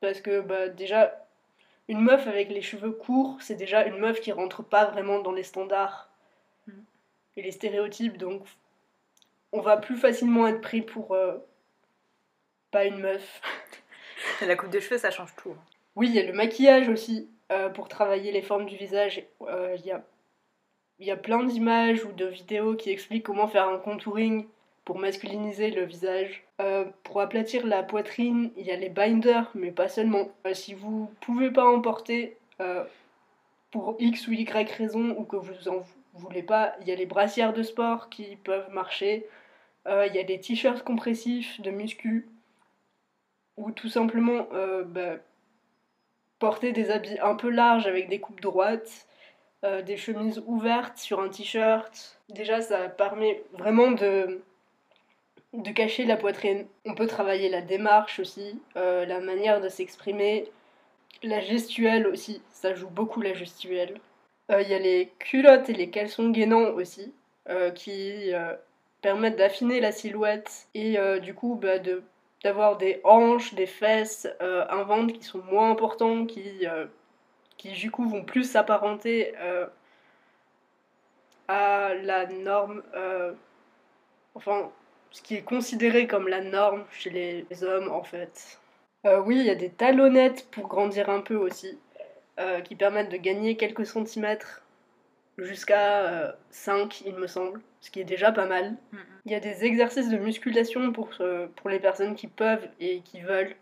Parce 0.00 0.22
que 0.22 0.40
bah, 0.40 0.68
déjà, 0.68 1.26
une 1.88 2.00
meuf 2.00 2.26
avec 2.26 2.48
les 2.48 2.62
cheveux 2.62 2.92
courts, 2.92 3.36
c'est 3.40 3.54
déjà 3.54 3.84
une 3.84 3.98
meuf 3.98 4.20
qui 4.20 4.32
rentre 4.32 4.62
pas 4.62 4.86
vraiment 4.86 5.18
dans 5.18 5.32
les 5.32 5.42
standards 5.42 6.08
et 7.36 7.42
les 7.42 7.50
stéréotypes, 7.50 8.16
donc 8.16 8.44
on 9.52 9.60
va 9.60 9.76
plus 9.76 9.96
facilement 9.96 10.46
être 10.46 10.60
pris 10.60 10.82
pour 10.82 11.14
euh, 11.14 11.36
pas 12.70 12.84
une 12.84 12.98
meuf. 12.98 13.40
La 14.40 14.56
coupe 14.56 14.70
de 14.70 14.80
cheveux, 14.80 14.98
ça 14.98 15.10
change 15.10 15.34
tout. 15.36 15.52
Hein. 15.52 15.62
Oui, 15.94 16.08
il 16.08 16.14
y 16.14 16.18
a 16.18 16.24
le 16.24 16.32
maquillage 16.32 16.88
aussi, 16.88 17.28
euh, 17.52 17.68
pour 17.68 17.88
travailler 17.88 18.32
les 18.32 18.42
formes 18.42 18.66
du 18.66 18.76
visage. 18.76 19.22
Euh, 19.42 19.76
il 19.78 19.86
y, 19.86 19.92
a, 19.92 20.02
y 20.98 21.10
a 21.12 21.16
plein 21.16 21.44
d'images 21.44 22.04
ou 22.04 22.10
de 22.10 22.26
vidéos 22.26 22.74
qui 22.74 22.90
expliquent 22.90 23.26
comment 23.26 23.46
faire 23.46 23.68
un 23.68 23.78
contouring 23.78 24.46
pour 24.84 24.98
masculiniser 24.98 25.70
le 25.70 25.84
visage. 25.84 26.44
pour 27.04 27.20
aplatir 27.22 27.66
la 27.66 27.82
poitrine, 27.82 28.50
il 28.56 28.66
y 28.66 28.70
a 28.70 28.76
les 28.76 28.90
binders, 28.90 29.50
mais 29.54 29.70
pas 29.70 29.88
seulement. 29.88 30.30
si 30.52 30.74
vous 30.74 31.10
pouvez 31.20 31.50
pas 31.50 31.64
en 31.64 31.80
porter 31.80 32.36
pour 33.70 33.96
X 33.98 34.28
ou 34.28 34.32
Y 34.32 34.70
raison, 34.72 35.16
ou 35.16 35.24
que 35.24 35.36
vous 35.36 35.68
en 35.68 35.84
vous 36.14 36.20
voulez 36.20 36.42
pas, 36.42 36.74
il 36.80 36.88
y 36.88 36.92
a 36.92 36.94
les 36.94 37.06
brassières 37.06 37.52
de 37.52 37.62
sport 37.62 38.08
qui 38.08 38.36
peuvent 38.36 38.70
marcher, 38.70 39.26
euh, 39.86 40.06
il 40.06 40.14
y 40.14 40.18
a 40.18 40.24
des 40.24 40.40
t-shirts 40.40 40.84
compressifs 40.84 41.60
de 41.60 41.70
muscu, 41.70 42.28
ou 43.56 43.72
tout 43.72 43.88
simplement 43.88 44.46
euh, 44.52 44.84
bah, 44.84 45.16
porter 46.38 46.72
des 46.72 46.90
habits 46.90 47.18
un 47.20 47.34
peu 47.34 47.50
larges 47.50 47.86
avec 47.86 48.08
des 48.08 48.20
coupes 48.20 48.40
droites, 48.40 49.06
euh, 49.64 49.82
des 49.82 49.96
chemises 49.96 50.42
ouvertes 50.46 50.98
sur 50.98 51.20
un 51.20 51.28
t-shirt. 51.28 52.20
Déjà, 52.28 52.60
ça 52.60 52.88
permet 52.88 53.42
vraiment 53.52 53.90
de, 53.90 54.40
de 55.52 55.70
cacher 55.70 56.04
la 56.04 56.16
poitrine. 56.16 56.66
On 56.84 56.94
peut 56.94 57.06
travailler 57.06 57.48
la 57.48 57.60
démarche 57.60 58.20
aussi, 58.20 58.60
la 58.74 59.20
manière 59.20 59.60
de 59.60 59.68
s'exprimer, 59.68 60.48
la 61.22 61.40
gestuelle 61.40 62.06
aussi, 62.06 62.42
ça 62.50 62.74
joue 62.74 62.88
beaucoup 62.88 63.20
la 63.20 63.34
gestuelle. 63.34 64.00
Euh, 64.50 64.62
il 64.62 64.68
y 64.68 64.74
a 64.74 64.78
les 64.78 65.12
culottes 65.18 65.70
et 65.70 65.72
les 65.74 65.90
caleçons 65.90 66.30
gainants 66.30 66.72
aussi, 66.74 67.14
euh, 67.48 67.70
qui, 67.70 68.32
euh, 68.34 68.54
permettent 69.04 69.36
d'affiner 69.36 69.80
la 69.80 69.92
silhouette 69.92 70.66
et 70.74 70.98
euh, 70.98 71.18
du 71.20 71.34
coup 71.34 71.56
bah, 71.60 71.78
de 71.78 72.02
d'avoir 72.42 72.76
des 72.76 73.00
hanches, 73.04 73.54
des 73.54 73.66
fesses, 73.66 74.28
euh, 74.42 74.66
un 74.68 74.82
ventre 74.84 75.14
qui 75.14 75.24
sont 75.24 75.42
moins 75.44 75.70
importants, 75.70 76.26
qui, 76.26 76.66
euh, 76.66 76.86
qui 77.56 77.72
du 77.72 77.90
coup 77.90 78.06
vont 78.08 78.22
plus 78.24 78.44
s'apparenter 78.44 79.34
euh, 79.38 79.66
à 81.48 81.94
la 81.94 82.26
norme, 82.26 82.82
euh, 82.94 83.32
enfin 84.34 84.70
ce 85.10 85.22
qui 85.22 85.36
est 85.36 85.42
considéré 85.42 86.06
comme 86.06 86.28
la 86.28 86.42
norme 86.42 86.84
chez 86.90 87.10
les, 87.10 87.64
hommes 87.64 87.90
en 87.90 88.02
fait. 88.02 88.58
Euh, 89.06 89.20
oui, 89.20 89.38
il 89.38 89.46
y 89.46 89.50
a 89.50 89.54
des 89.54 89.70
talonnettes 89.70 90.48
pour 90.50 90.68
grandir 90.68 91.08
un 91.10 91.20
peu 91.20 91.36
aussi, 91.36 91.78
euh, 92.38 92.60
qui 92.60 92.76
permettent 92.76 93.10
de 93.10 93.16
gagner 93.16 93.56
quelques 93.56 93.86
centimètres 93.86 94.62
jusqu'à 95.38 96.36
5 96.50 97.02
il 97.06 97.14
me 97.14 97.26
semble, 97.26 97.60
ce 97.80 97.90
qui 97.90 98.00
est 98.00 98.04
déjà 98.04 98.32
pas 98.32 98.46
mal. 98.46 98.76
Il 99.26 99.32
y 99.32 99.34
a 99.34 99.40
des 99.40 99.64
exercices 99.64 100.08
de 100.08 100.16
musculation 100.16 100.92
pour, 100.92 101.10
euh, 101.20 101.48
pour 101.56 101.70
les 101.70 101.80
personnes 101.80 102.14
qui 102.14 102.28
peuvent 102.28 102.68
et 102.78 103.00
qui 103.00 103.20
veulent, 103.20 103.56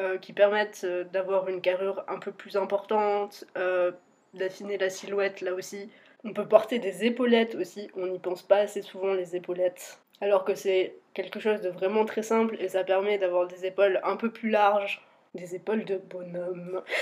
euh, 0.00 0.18
qui 0.18 0.32
permettent 0.32 0.82
euh, 0.84 1.04
d'avoir 1.04 1.48
une 1.48 1.60
carrure 1.60 2.04
un 2.08 2.18
peu 2.18 2.32
plus 2.32 2.56
importante, 2.56 3.44
euh, 3.56 3.92
d'affiner 4.34 4.78
la 4.78 4.90
silhouette 4.90 5.40
là 5.40 5.54
aussi. 5.54 5.90
On 6.24 6.32
peut 6.32 6.46
porter 6.46 6.78
des 6.78 7.04
épaulettes 7.04 7.54
aussi, 7.54 7.90
on 7.96 8.06
n'y 8.06 8.18
pense 8.18 8.42
pas 8.42 8.58
assez 8.58 8.82
souvent 8.82 9.12
les 9.14 9.36
épaulettes. 9.36 10.00
Alors 10.20 10.44
que 10.44 10.54
c'est 10.54 10.96
quelque 11.14 11.40
chose 11.40 11.60
de 11.60 11.68
vraiment 11.68 12.04
très 12.04 12.22
simple 12.22 12.56
et 12.60 12.68
ça 12.68 12.82
permet 12.84 13.18
d'avoir 13.18 13.46
des 13.46 13.66
épaules 13.66 14.00
un 14.04 14.16
peu 14.16 14.30
plus 14.30 14.50
larges, 14.50 15.04
des 15.38 15.54
épaules 15.54 15.84
de 15.84 15.98
bonhomme. 15.98 16.82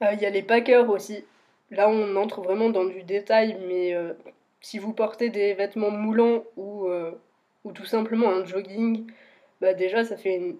Euh, 0.00 0.12
Il 0.12 0.20
y 0.20 0.26
a 0.26 0.30
les 0.30 0.42
packers 0.42 0.88
aussi. 0.88 1.24
Là 1.72 1.88
on 1.88 2.14
entre 2.16 2.40
vraiment 2.40 2.70
dans 2.70 2.84
du 2.84 3.02
détail, 3.02 3.58
mais 3.66 3.92
euh, 3.92 4.14
si 4.60 4.78
vous 4.78 4.92
portez 4.92 5.28
des 5.28 5.54
vêtements 5.54 5.90
moulants 5.90 6.44
ou, 6.56 6.86
euh, 6.86 7.10
ou 7.64 7.72
tout 7.72 7.84
simplement 7.84 8.30
un 8.30 8.44
jogging, 8.44 9.06
bah 9.60 9.74
déjà 9.74 10.04
ça 10.04 10.16
fait 10.16 10.36
une, 10.36 10.58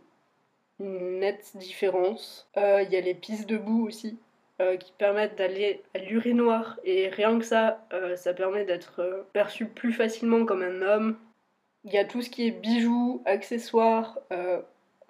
nette 1.21 1.57
différence. 1.57 2.49
Euh, 2.57 2.83
Il 2.83 2.91
y 2.93 2.97
a 2.97 3.01
les 3.01 3.15
pistes 3.15 3.49
debout 3.49 3.87
aussi 3.87 4.19
euh, 4.61 4.77
qui 4.77 4.93
permettent 4.99 5.39
d'aller 5.39 5.83
à 5.95 5.99
l'urinoir 5.99 6.81
et 6.85 7.09
rien 7.09 7.39
que 7.39 7.45
ça, 7.45 7.87
euh, 7.93 8.17
ça 8.17 8.35
permet 8.35 8.65
d'être 8.65 9.01
euh, 9.01 9.23
perçu 9.33 9.67
plus 9.67 9.93
facilement 9.93 10.45
comme 10.45 10.63
un 10.63 10.83
homme. 10.83 11.17
Il 11.85 11.93
y 11.93 11.99
a 11.99 12.05
tout 12.05 12.23
ce 12.23 12.31
qui 12.31 12.49
est 12.49 12.51
bijoux, 12.51 13.23
accessoires, 13.25 14.19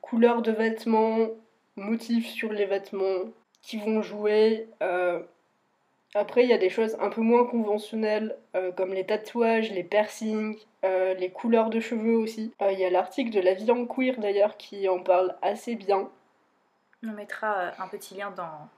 couleurs 0.08 0.42
de 0.42 0.52
vêtements, 0.52 1.28
motifs 1.76 2.28
sur 2.28 2.52
les 2.52 2.64
vêtements 2.66 3.30
qui 3.62 3.78
vont 3.78 4.02
jouer. 4.02 4.68
euh, 4.82 5.20
après, 6.14 6.42
il 6.42 6.48
y 6.48 6.54
a 6.54 6.58
des 6.58 6.70
choses 6.70 6.96
un 7.00 7.10
peu 7.10 7.20
moins 7.20 7.44
conventionnelles, 7.44 8.34
euh, 8.56 8.72
comme 8.72 8.94
les 8.94 9.04
tatouages, 9.04 9.70
les 9.70 9.84
piercings, 9.84 10.56
euh, 10.84 11.12
les 11.12 11.30
couleurs 11.30 11.68
de 11.68 11.80
cheveux 11.80 12.16
aussi. 12.16 12.50
Il 12.62 12.78
y 12.78 12.84
a 12.84 12.90
l'article 12.90 13.30
de 13.30 13.40
La 13.40 13.52
vie 13.52 13.70
en 13.70 13.84
queer 13.84 14.18
d'ailleurs 14.18 14.56
qui 14.56 14.88
en 14.88 15.00
parle 15.00 15.36
assez 15.42 15.74
bien. 15.76 16.08
On 17.06 17.12
mettra 17.12 17.72
un 17.78 17.88
petit 17.88 18.14
lien 18.14 18.30
dans, 18.30 18.68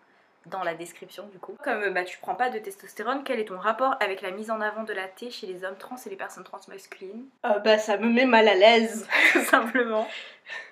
dans 0.47 0.65
la 0.65 0.75
description 0.75 1.29
du 1.29 1.39
coup. 1.39 1.55
Comme 1.63 1.95
bah, 1.95 2.03
tu 2.03 2.19
prends 2.19 2.35
pas 2.35 2.51
de 2.51 2.59
testostérone, 2.59 3.23
quel 3.25 3.39
est 3.39 3.45
ton 3.47 3.59
rapport 3.59 3.95
avec 4.01 4.23
la 4.23 4.33
mise 4.33 4.51
en 4.51 4.61
avant 4.61 4.83
de 4.83 4.93
la 4.93 5.07
T 5.07 5.31
chez 5.31 5.47
les 5.47 5.65
hommes 5.65 5.77
trans 5.79 5.97
et 6.05 6.11
les 6.11 6.17
personnes 6.17 6.45
trans 6.45 6.61
masculines 6.69 7.27
Euh, 7.47 7.61
bah, 7.61 7.79
ça 7.79 7.97
me 7.97 8.09
met 8.09 8.27
mal 8.27 8.49
à 8.49 8.55
l'aise. 8.55 9.07
Simplement. 9.45 10.09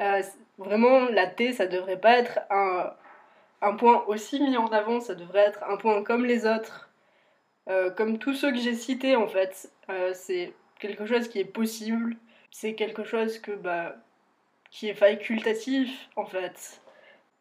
Euh, 0.00 0.22
vraiment, 0.58 1.06
la 1.10 1.26
T, 1.26 1.52
ça 1.52 1.66
devrait 1.66 2.00
pas 2.00 2.18
être 2.18 2.40
un, 2.50 2.94
un 3.62 3.76
point 3.76 4.04
aussi 4.06 4.40
mis 4.40 4.56
en 4.56 4.68
avant, 4.68 5.00
ça 5.00 5.14
devrait 5.14 5.40
être 5.40 5.62
un 5.64 5.76
point 5.76 6.02
comme 6.02 6.24
les 6.24 6.46
autres. 6.46 6.90
Euh, 7.68 7.90
comme 7.90 8.18
tous 8.18 8.34
ceux 8.34 8.52
que 8.52 8.58
j'ai 8.58 8.74
cités, 8.74 9.16
en 9.16 9.28
fait. 9.28 9.70
Euh, 9.90 10.12
c'est 10.14 10.54
quelque 10.80 11.06
chose 11.06 11.28
qui 11.28 11.40
est 11.40 11.44
possible. 11.44 12.16
C'est 12.50 12.74
quelque 12.74 13.04
chose 13.04 13.38
que, 13.38 13.52
bah, 13.52 13.96
qui 14.70 14.88
est 14.88 14.94
facultatif, 14.94 16.08
en 16.16 16.26
fait. 16.26 16.80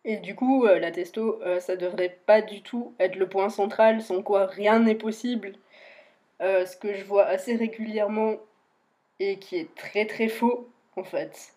Et 0.06 0.18
du 0.18 0.36
coup, 0.36 0.66
la 0.66 0.92
testo, 0.92 1.42
ça 1.60 1.76
devrait 1.76 2.20
pas 2.26 2.42
du 2.42 2.62
tout 2.62 2.96
être 3.00 3.18
le 3.18 3.28
point 3.28 3.50
central, 3.50 4.02
sans 4.02 4.24
quoi 4.24 4.46
rien 4.46 4.80
n'est 4.80 4.96
possible. 4.96 5.54
Ce 6.42 6.78
que 6.78 6.94
je 6.94 7.04
vois 7.04 7.26
assez 7.26 7.56
régulièrement 7.56 8.38
et 9.20 9.40
qui 9.40 9.58
est 9.58 9.76
très 9.76 10.06
très 10.06 10.30
faux, 10.30 10.70
en 10.96 11.04
fait 11.04 11.54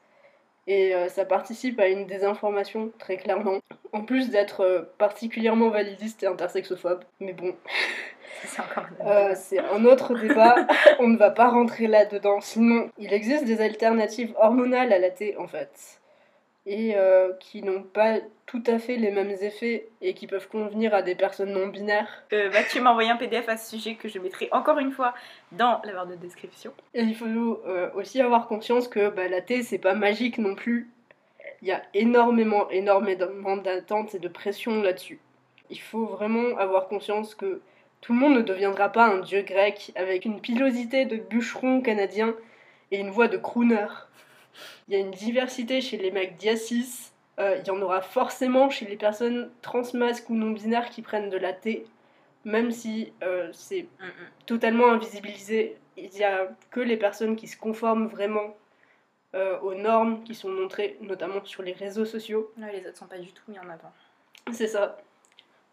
et 0.66 0.95
euh, 0.95 1.09
ça 1.09 1.25
participe 1.25 1.81
à 1.81 1.88
une 1.88 2.07
désinformation 2.07 2.90
très 2.99 3.16
clairement. 3.16 3.59
En 3.92 4.02
plus 4.02 4.31
d'être 4.31 4.61
euh, 4.61 4.83
particulièrement 4.99 5.71
validiste 5.71 6.23
et 6.23 6.26
intersexophobe, 6.26 7.04
mais 7.21 7.33
bon, 7.33 7.54
C'est 8.45 8.62
euh, 9.04 9.33
c'est 9.35 9.59
un 9.59 9.85
autre 9.85 10.14
débat, 10.14 10.66
on 10.99 11.09
ne 11.09 11.16
va 11.16 11.31
pas 11.31 11.49
rentrer 11.49 11.87
là-dedans. 11.87 12.40
Sinon, 12.40 12.90
il 12.99 13.12
existe 13.12 13.45
des 13.45 13.61
alternatives 13.61 14.35
hormonales 14.40 14.92
à 14.92 14.99
la 14.99 15.11
T 15.11 15.37
en 15.37 15.47
fait, 15.47 16.00
et 16.64 16.95
euh, 16.97 17.33
qui 17.40 17.62
n'ont 17.62 17.83
pas 17.83 18.19
tout 18.47 18.62
à 18.66 18.78
fait 18.78 18.97
les 18.97 19.11
mêmes 19.11 19.31
effets 19.31 19.88
et 20.00 20.14
qui 20.14 20.26
peuvent 20.26 20.49
convenir 20.49 20.95
à 20.95 21.02
des 21.02 21.14
personnes 21.14 21.52
non 21.52 21.66
binaires. 21.66 22.25
Euh, 22.33 22.50
Mathieu 22.52 22.81
m'a 22.81 22.90
envoyé 22.90 23.11
un 23.11 23.16
PDF 23.16 23.49
à 23.49 23.57
ce 23.57 23.76
sujet 23.76 23.97
que 23.97 24.09
je 24.09 24.19
mettrai 24.19 24.49
encore 24.52 24.78
une 24.78 24.92
fois 24.92 25.14
dans 25.52 25.81
la 25.85 25.92
barre 25.92 26.07
de 26.07 26.14
description. 26.14 26.73
Et 26.95 27.02
il 27.02 27.16
faut 27.16 27.26
euh, 27.26 27.90
aussi 27.95 28.21
avoir 28.21 28.47
conscience 28.47 28.87
que 28.87 29.09
bah, 29.09 29.28
la 29.28 29.40
T, 29.40 29.62
c'est 29.62 29.78
pas 29.78 29.95
magique 29.95 30.38
non 30.38 30.54
plus. 30.54 30.90
Il 31.62 31.69
y 31.69 31.73
a 31.73 31.83
énormément, 31.95 32.69
énormément 32.71 33.57
d'attentes 33.57 34.14
et 34.14 34.19
de 34.19 34.28
pression 34.28 34.83
là-dessus. 34.83 35.21
Il 35.71 35.81
faut 35.81 36.07
vraiment 36.07 36.57
avoir 36.59 36.88
conscience 36.88 37.35
que 37.35 37.61
tout 38.00 38.12
le 38.12 38.19
monde 38.19 38.35
ne 38.35 38.42
deviendra 38.42 38.90
pas 38.90 39.07
un 39.07 39.21
dieu 39.21 39.42
grec 39.42 39.92
avec 39.95 40.25
une 40.25 40.40
pilosité 40.40 41.07
de 41.07 41.16
bûcheron 41.16 41.81
canadien 41.81 42.35
et 42.90 42.99
une 42.99 43.11
voix 43.11 43.28
de 43.28 43.37
crooner. 43.37 43.87
Il 44.88 44.94
y 44.94 44.97
a 44.97 45.00
une 45.00 45.11
diversité 45.11 45.80
chez 45.80 45.97
les 45.97 46.11
mecs 46.11 46.37
diacis. 46.37 47.12
Euh, 47.38 47.56
il 47.61 47.66
y 47.66 47.71
en 47.71 47.80
aura 47.80 48.02
forcément 48.02 48.68
chez 48.68 48.87
les 48.87 48.97
personnes 48.97 49.50
transmasques 49.62 50.28
ou 50.28 50.35
non 50.35 50.50
binaires 50.50 50.90
qui 50.90 51.00
prennent 51.02 51.30
de 51.30 51.38
la 51.38 51.52
T, 51.52 51.87
même 52.44 52.71
si 52.71 53.12
euh, 53.23 53.49
c'est 53.52 53.82
Mm, 53.82 54.04
mm. 54.04 54.11
totalement 54.47 54.90
invisibilisé. 54.90 55.76
Il 55.97 56.11
n'y 56.11 56.25
a 56.25 56.49
que 56.71 56.80
les 56.80 56.97
personnes 56.97 57.37
qui 57.37 57.49
se 57.49 57.56
conforment 57.56 58.06
vraiment 58.06 58.56
euh, 59.35 59.59
aux 59.61 59.75
normes 59.75 60.23
qui 60.25 60.35
sont 60.35 60.50
montrées, 60.50 60.99
notamment 61.00 61.44
sur 61.44 61.62
les 61.62 61.73
réseaux 61.73 62.04
sociaux. 62.04 62.52
Ouais, 62.59 62.73
les 62.73 62.87
autres 62.87 62.99
sont 62.99 63.06
pas 63.06 63.18
du 63.18 63.32
tout 63.32 63.42
mis 63.49 63.59
en 63.59 63.68
avant. 63.68 63.92
C'est 64.52 64.66
ça. 64.66 64.99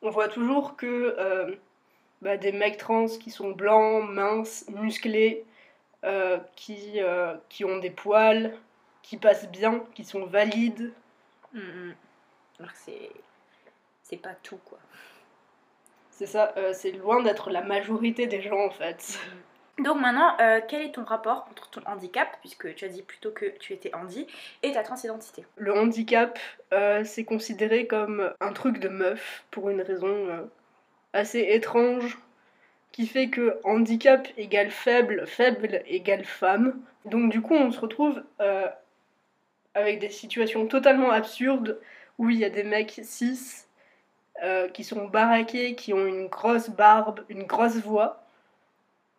On 0.01 0.09
voit 0.09 0.29
toujours 0.29 0.77
que 0.77 1.57
bah, 2.21 2.37
des 2.37 2.53
mecs 2.53 2.77
trans 2.77 3.07
qui 3.07 3.31
sont 3.31 3.51
blancs, 3.51 4.09
minces, 4.09 4.65
musclés, 4.69 5.43
qui, 6.55 6.99
qui 7.49 7.65
ont 7.65 7.79
des 7.79 7.89
poils, 7.89 8.53
qui 9.09 9.17
passent 9.17 9.49
bien, 9.49 9.83
qui 9.95 10.03
sont 10.03 10.27
valides. 10.27 10.93
Mm, 11.53 11.59
mm. 11.59 11.95
Alors 12.59 12.71
que 12.71 12.77
c'est. 12.77 13.11
C'est 14.03 14.17
pas 14.17 14.35
tout 14.43 14.59
quoi. 14.65 14.77
C'est 16.11 16.25
ça, 16.25 16.53
euh, 16.57 16.73
c'est 16.73 16.91
loin 16.91 17.21
d'être 17.21 17.49
la 17.49 17.61
majorité 17.61 18.27
des 18.27 18.41
gens 18.41 18.59
en 18.59 18.69
fait. 18.69 19.19
Donc 19.79 19.99
maintenant, 19.99 20.35
euh, 20.41 20.59
quel 20.67 20.81
est 20.81 20.91
ton 20.91 21.05
rapport 21.05 21.47
entre 21.49 21.69
ton 21.69 21.81
handicap, 21.85 22.27
puisque 22.41 22.75
tu 22.75 22.85
as 22.85 22.89
dit 22.89 23.01
plutôt 23.01 23.31
que 23.31 23.45
tu 23.59 23.73
étais 23.73 23.93
handi, 23.95 24.27
et 24.61 24.73
ta 24.73 24.83
transidentité? 24.83 25.45
Le 25.55 25.73
handicap, 25.73 26.37
euh, 26.73 27.03
c'est 27.03 27.23
considéré 27.23 27.87
comme 27.87 28.33
un 28.41 28.53
truc 28.53 28.79
de 28.79 28.89
meuf 28.89 29.43
pour 29.51 29.69
une 29.69 29.81
raison 29.81 30.49
assez 31.13 31.39
étrange 31.39 32.17
qui 32.91 33.07
fait 33.07 33.29
que 33.29 33.59
handicap 33.63 34.27
égale 34.37 34.71
faible, 34.71 35.25
faible 35.25 35.81
égale 35.87 36.25
femme. 36.25 36.79
Donc 37.05 37.31
du 37.31 37.41
coup, 37.41 37.55
on 37.55 37.71
se 37.71 37.79
retrouve 37.79 38.21
avec 39.73 39.99
des 39.99 40.09
situations 40.09 40.67
totalement 40.67 41.11
absurdes 41.11 41.79
où 42.17 42.29
il 42.29 42.37
y 42.37 42.45
a 42.45 42.49
des 42.49 42.63
mecs 42.63 42.99
cis 43.03 43.65
euh, 44.43 44.67
qui 44.69 44.83
sont 44.83 45.07
baraqués, 45.07 45.75
qui 45.75 45.93
ont 45.93 46.05
une 46.05 46.27
grosse 46.27 46.69
barbe, 46.69 47.23
une 47.29 47.43
grosse 47.43 47.77
voix, 47.77 48.23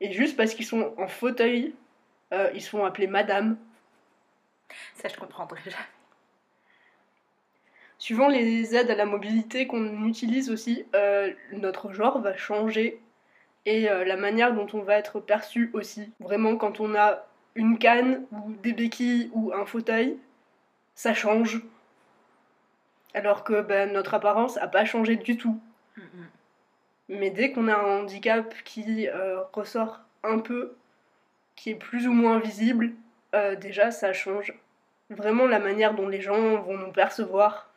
et 0.00 0.12
juste 0.12 0.36
parce 0.36 0.54
qu'ils 0.54 0.66
sont 0.66 0.94
en 0.96 1.08
fauteuil, 1.08 1.74
euh, 2.32 2.50
ils 2.54 2.62
se 2.62 2.70
font 2.70 2.84
appeler 2.84 3.06
madame. 3.06 3.56
Ça, 4.94 5.08
je 5.08 5.16
comprendrai 5.16 5.60
jamais. 5.64 5.76
Suivant 7.98 8.28
les 8.28 8.74
aides 8.74 8.90
à 8.90 8.94
la 8.94 9.04
mobilité 9.04 9.66
qu'on 9.66 10.06
utilise 10.06 10.50
aussi, 10.50 10.86
euh, 10.94 11.32
notre 11.52 11.92
genre 11.92 12.18
va 12.20 12.34
changer 12.34 12.98
et 13.66 13.90
euh, 13.90 14.06
la 14.06 14.16
manière 14.16 14.54
dont 14.54 14.66
on 14.72 14.80
va 14.80 14.94
être 14.96 15.20
perçu 15.20 15.70
aussi. 15.74 16.10
Vraiment, 16.18 16.56
quand 16.56 16.80
on 16.80 16.94
a 16.94 17.26
une 17.54 17.78
canne 17.78 18.24
ou 18.32 18.52
des 18.62 18.72
béquilles 18.72 19.30
ou 19.34 19.52
un 19.52 19.66
fauteuil, 19.66 20.16
ça 20.94 21.14
change. 21.14 21.62
Alors 23.14 23.44
que 23.44 23.60
ben, 23.62 23.92
notre 23.92 24.14
apparence 24.14 24.56
n'a 24.56 24.68
pas 24.68 24.84
changé 24.84 25.16
du 25.16 25.36
tout. 25.36 25.60
Mais 27.10 27.30
dès 27.30 27.50
qu'on 27.50 27.66
a 27.66 27.74
un 27.74 28.02
handicap 28.02 28.54
qui 28.64 29.08
euh, 29.08 29.42
ressort 29.52 30.00
un 30.22 30.38
peu, 30.38 30.76
qui 31.56 31.70
est 31.70 31.74
plus 31.74 32.06
ou 32.06 32.12
moins 32.12 32.38
visible, 32.38 32.92
euh, 33.34 33.56
déjà 33.56 33.90
ça 33.90 34.12
change 34.12 34.54
vraiment 35.10 35.46
la 35.46 35.58
manière 35.58 35.94
dont 35.94 36.08
les 36.08 36.20
gens 36.20 36.60
vont 36.62 36.78
nous 36.78 36.92
percevoir. 36.92 37.68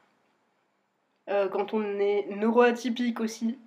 Euh, 1.29 1.49
quand 1.49 1.73
on 1.73 1.99
est 1.99 2.27
neuroatypique 2.29 3.19
aussi, 3.19 3.57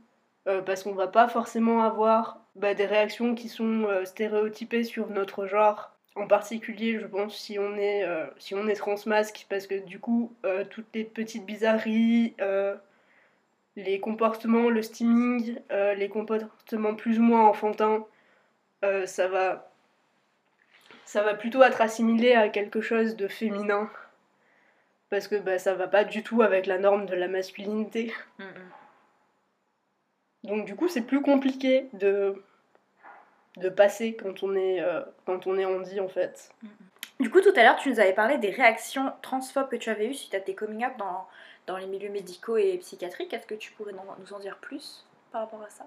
parce 0.65 0.85
qu'on 0.85 0.95
va 0.95 1.09
pas 1.09 1.27
forcément 1.27 1.83
avoir 1.83 2.39
bah, 2.55 2.75
des 2.75 2.87
réactions 2.87 3.35
qui 3.35 3.49
sont 3.49 3.89
stéréotypées 4.05 4.85
sur 4.85 5.11
notre 5.11 5.47
genre. 5.49 5.96
En 6.17 6.27
particulier, 6.27 6.99
je 6.99 7.07
pense, 7.07 7.37
si 7.37 7.59
on 7.59 7.77
est, 7.77 8.03
euh, 8.05 8.27
si 8.39 8.55
on 8.55 8.67
est 8.67 8.75
transmasque, 8.75 9.47
parce 9.49 9.67
que 9.67 9.75
du 9.75 10.01
coup, 10.01 10.35
euh, 10.45 10.65
toutes 10.65 10.89
les 10.95 11.05
petites 11.05 11.47
bizarreries, 11.47 12.35
les 13.77 14.01
comportements, 14.01 14.71
le 14.71 14.83
steaming, 14.83 15.59
les 15.71 16.09
comportements 16.09 16.95
plus 16.95 17.19
ou 17.19 17.23
moins 17.23 17.47
enfantins, 17.47 18.07
ça 18.83 19.29
va 19.29 19.71
ça 21.05 21.23
va 21.23 21.35
plutôt 21.35 21.63
être 21.63 21.81
assimilé 21.81 22.33
à 22.33 22.49
quelque 22.49 22.81
chose 22.81 23.17
de 23.17 23.29
féminin 23.29 23.89
parce 25.09 25.29
que 25.29 25.37
bah, 25.37 25.59
ça 25.59 25.75
va 25.75 25.87
pas 25.87 26.05
du 26.05 26.23
tout 26.23 26.43
avec 26.43 26.67
la 26.67 26.79
norme 26.79 27.07
de 27.07 27.15
la 27.15 27.29
masculinité. 27.29 28.13
Mm, 28.39 28.45
mm. 28.45 28.71
Donc 30.49 30.67
du 30.67 30.77
coup, 30.77 30.89
c'est 30.89 31.03
plus 31.03 31.23
compliqué 31.23 31.89
de, 31.93 32.43
de 33.57 33.69
passer 33.69 34.15
quand 34.15 34.43
on 34.43 34.55
est, 34.55 34.81
euh, 34.81 35.01
quand 35.25 35.47
on 35.47 35.59
est 35.59 35.65
handi 35.65 36.01
en 36.01 36.09
fait. 36.09 36.51
Du 37.19 37.31
coup, 37.31 37.41
tout 37.41 37.53
à 37.57 37.63
l'heure, 37.63 37.77
tu 37.77 37.89
nous 37.89 38.01
avais 38.01 38.13
parlé 38.13 38.37
des 38.37 38.51
réactions 38.51 39.13
transphobes 39.23 39.71
que 39.71 39.77
tu 39.77 39.89
avais 39.89 40.07
eues 40.07 40.15
suite 40.15 40.35
à 40.35 40.41
tes 40.41 40.55
coming 40.55 40.85
up 40.85 40.93
dans, 40.99 41.27
dans 41.67 41.79
les 41.79 41.87
milieux 41.87 42.11
médicaux 42.11 42.59
et 42.59 42.77
psychiatriques. 42.79 43.33
Est-ce 43.33 43.47
que 43.47 43.55
tu 43.55 43.73
pourrais 43.73 43.93
nous 43.93 44.33
en 44.35 44.39
dire 44.39 44.59
plus 44.59 45.07
par 45.33 45.43
rapport 45.43 45.63
à 45.63 45.71
ça? 45.71 45.87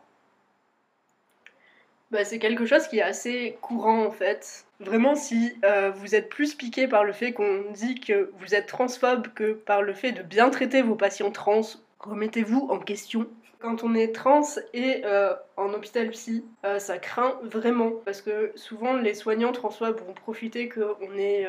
Bah, 2.12 2.26
c'est 2.26 2.40
quelque 2.40 2.66
chose 2.66 2.88
qui 2.88 2.98
est 2.98 3.04
assez 3.04 3.58
courant 3.62 4.04
en 4.04 4.10
fait. 4.10 4.66
Vraiment, 4.80 5.14
si 5.14 5.56
euh, 5.64 5.92
vous 5.92 6.16
êtes 6.16 6.30
plus 6.30 6.56
piqué 6.56 6.88
par 6.88 7.04
le 7.04 7.14
fait 7.14 7.34
qu'on 7.34 7.66
dit 7.72 8.00
que 8.00 8.32
vous 8.40 8.56
êtes 8.56 8.66
transphobe 8.66 9.28
que 9.36 9.54
par 9.54 9.84
le 9.84 9.94
fait 9.94 10.12
de 10.12 10.24
bien 10.24 10.50
traiter 10.50 10.82
vos 10.82 10.96
patients 10.96 11.32
trans, 11.32 11.62
remettez-vous 12.00 12.68
en 12.72 12.80
question. 12.80 13.28
Quand 13.60 13.84
on 13.84 13.94
est 13.94 14.16
trans 14.16 14.42
et 14.74 15.02
euh, 15.06 15.34
en 15.58 15.74
hôpital 15.74 16.10
psy, 16.12 16.46
euh, 16.66 16.80
ça 16.80 16.98
craint 16.98 17.38
vraiment 17.44 17.92
parce 18.06 18.22
que 18.22 18.52
souvent 18.56 18.94
les 18.94 19.14
soignants 19.14 19.52
transphobes 19.52 20.00
vont 20.00 20.14
profiter 20.14 20.70
qu'on 20.70 21.18
est, 21.18 21.48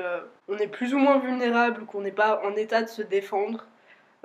on 0.48 0.58
est 0.58 0.66
plus 0.66 0.92
ou 0.92 0.98
moins 0.98 1.18
vulnérable, 1.18 1.86
qu'on 1.86 2.00
n'est 2.00 2.10
pas 2.10 2.42
en 2.44 2.56
état 2.56 2.82
de 2.82 2.88
se 2.88 3.02
défendre. 3.02 3.66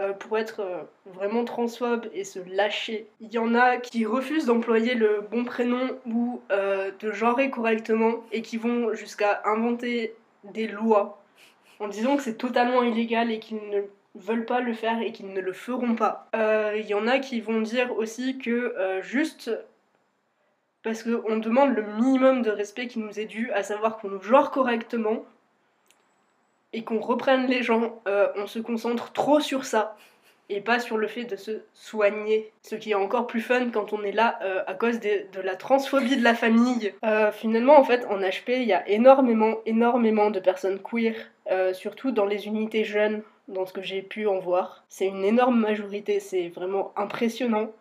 Euh, 0.01 0.11
pour 0.11 0.37
être 0.37 0.59
euh, 0.59 0.83
vraiment 1.05 1.45
transphobe 1.45 2.07
et 2.13 2.25
se 2.25 2.39
lâcher. 2.53 3.07
Il 3.21 3.31
y 3.31 3.37
en 3.37 3.55
a 3.55 3.77
qui 3.77 4.05
refusent 4.05 4.45
d'employer 4.45 4.93
le 4.93 5.21
bon 5.31 5.45
prénom 5.45 5.87
ou 6.05 6.41
euh, 6.51 6.91
de 6.99 7.13
genrer 7.13 7.49
correctement 7.49 8.15
et 8.33 8.41
qui 8.41 8.57
vont 8.57 8.93
jusqu'à 8.93 9.41
inventer 9.45 10.13
des 10.43 10.67
lois 10.67 11.23
en 11.79 11.87
disant 11.87 12.17
que 12.17 12.23
c'est 12.23 12.35
totalement 12.35 12.83
illégal 12.83 13.31
et 13.31 13.39
qu'ils 13.39 13.69
ne 13.69 13.83
veulent 14.15 14.45
pas 14.45 14.61
le 14.61 14.73
faire 14.73 15.01
et 15.01 15.11
qu'ils 15.11 15.33
ne 15.33 15.41
le 15.41 15.53
feront 15.53 15.95
pas. 15.95 16.29
Il 16.33 16.85
y 16.85 16.93
en 16.93 17.07
a 17.07 17.19
qui 17.19 17.41
vont 17.41 17.61
dire 17.61 17.95
aussi 17.97 18.37
que 18.37 19.01
juste 19.01 19.51
parce 20.83 21.01
qu'on 21.03 21.37
demande 21.37 21.75
le 21.75 21.81
minimum 21.81 22.43
de 22.43 22.51
respect 22.51 22.87
qui 22.87 22.99
nous 22.99 23.19
est 23.19 23.25
dû, 23.25 23.51
à 23.51 23.63
savoir 23.63 23.97
qu'on 23.97 24.09
nous 24.09 24.21
genre 24.21 24.51
correctement, 24.51 25.25
et 26.75 26.83
qu'on 26.83 26.99
reprenne 26.99 27.47
les 27.47 27.63
gens, 27.63 28.01
euh, 28.07 28.27
on 28.35 28.47
se 28.47 28.59
concentre 28.59 29.13
trop 29.13 29.39
sur 29.39 29.63
ça 29.63 29.95
et 30.49 30.59
pas 30.59 30.79
sur 30.79 30.97
le 30.97 31.07
fait 31.07 31.23
de 31.23 31.37
se 31.37 31.63
soigner. 31.73 32.51
Ce 32.61 32.75
qui 32.75 32.91
est 32.91 32.95
encore 32.95 33.27
plus 33.27 33.41
fun 33.41 33.71
quand 33.71 33.93
on 33.93 34.03
est 34.03 34.11
là 34.11 34.37
euh, 34.43 34.61
à 34.67 34.73
cause 34.73 34.99
de, 34.99 35.41
la 35.41 35.55
transphobie 35.55 36.17
de 36.17 36.23
la 36.23 36.35
famille. 36.35 36.93
Euh, 37.03 37.31
finalement, 37.31 37.79
en 37.79 37.83
fait, 37.83 38.05
en 38.09 38.19
HP, 38.19 38.57
il 38.57 38.65
y 38.65 38.73
a 38.73 38.87
énormément, 38.89 39.55
énormément 39.65 40.29
de 40.29 40.39
personnes 40.39 40.79
queer, 40.79 41.15
surtout 41.73 42.11
dans 42.11 42.25
les 42.25 42.45
unités 42.45 42.83
jeunes, 42.83 43.23
dans 43.47 43.65
ce 43.65 43.73
que 43.73 43.81
j'ai 43.81 44.01
pu 44.01 44.27
en 44.27 44.39
voir. 44.39 44.85
C'est 44.89 45.07
une 45.07 45.23
énorme 45.23 45.59
majorité, 45.59 46.19
c'est 46.19 46.49
vraiment 46.49 46.93
impressionnant. 46.95 47.71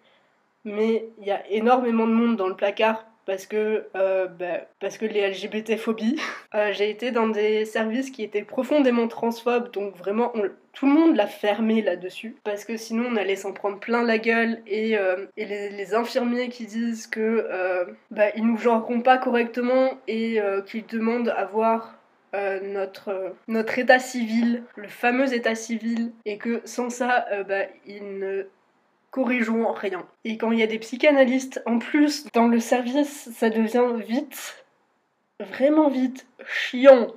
Mais 0.65 1.09
il 1.19 1.27
y 1.27 1.31
a 1.31 1.47
énormément 1.51 2.07
de 2.07 2.13
monde 2.13 2.37
dans 2.37 2.49
le 2.49 2.57
placard 2.57 3.05
parce 3.27 3.47
que, 3.47 3.87
euh, 3.97 4.27
bah, 4.27 4.67
parce 4.81 4.99
que 4.99 5.07
les 5.07 5.29
LGBT-phobies. 5.31 6.21
Euh, 6.55 6.73
j'ai 6.73 6.89
été 6.89 7.11
dans 7.11 7.27
des 7.27 7.65
services 7.65 8.13
qui 8.13 8.23
étaient 8.23 8.45
profondément 8.45 9.09
transphobes, 9.09 9.73
donc 9.73 9.97
vraiment 9.97 10.33
tout 10.73 10.87
le 10.87 10.93
monde 10.93 11.17
l'a 11.17 11.27
fermé 11.27 11.83
là-dessus, 11.83 12.37
parce 12.45 12.65
que 12.65 12.77
sinon 12.77 13.07
on 13.11 13.17
allait 13.17 13.35
s'en 13.35 13.53
prendre 13.53 13.81
plein 13.81 14.05
la 14.05 14.19
gueule, 14.19 14.63
et, 14.69 14.97
euh, 14.97 15.27
les, 15.37 15.95
infirmiers 15.95 16.49
qui 16.49 16.67
disent 16.67 17.09
que 17.09 17.49
bah, 18.13 18.27
ils 18.37 18.47
nous 18.47 18.57
genreront 18.57 19.01
pas 19.01 19.19
correctement 19.19 19.99
et 20.07 20.39
qu'ils 20.67 20.87
demandent 20.87 21.35
à 21.37 21.45
voir 21.45 21.97
notre, 22.63 23.35
notre 23.49 23.79
état 23.79 23.99
civil, 23.99 24.65
le 24.77 24.89
fameux 24.89 25.33
état 25.33 25.55
civil, 25.55 26.13
et 26.25 26.39
que 26.39 26.63
sans 26.65 26.91
ça, 26.91 27.27
bah, 27.45 27.67
ils 27.87 28.19
ne 28.19 28.47
corrigeons 29.15 29.73
rien. 29.73 30.05
Et 30.25 30.37
quand 30.39 30.51
il 30.51 30.59
y 30.59 30.63
a 30.65 30.67
des 30.67 30.81
psychanalystes 30.81 31.63
en 31.67 31.79
plus 31.79 32.27
dans 32.33 32.49
le 32.49 32.59
service, 32.59 33.31
ça 33.33 33.49
devient 33.49 33.93
vite, 34.05 34.65
vraiment 35.39 35.89
vite, 35.89 36.27
chiant 36.45 37.15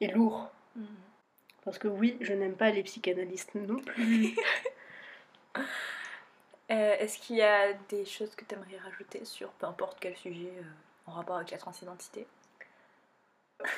et 0.00 0.08
lourd. 0.08 0.50
Mm. 0.74 0.84
Parce 1.64 1.78
que 1.78 1.86
oui, 1.86 2.16
je 2.20 2.32
n'aime 2.32 2.56
pas 2.56 2.70
les 2.70 2.82
psychanalystes 2.82 3.54
non 3.54 3.78
plus. 3.80 4.36
Euh, 6.70 6.96
est-ce 6.98 7.18
qu'il 7.18 7.36
y 7.36 7.42
a 7.42 7.74
des 7.90 8.06
choses 8.06 8.34
que 8.34 8.46
tu 8.46 8.54
aimerais 8.54 8.78
rajouter 8.82 9.26
sur 9.26 9.50
peu 9.50 9.66
importe 9.66 9.98
quel 10.00 10.16
sujet 10.16 10.50
euh, 10.56 10.62
en 11.04 11.12
rapport 11.12 11.36
avec 11.36 11.50
la 11.50 11.58
transidentité? 11.58 12.26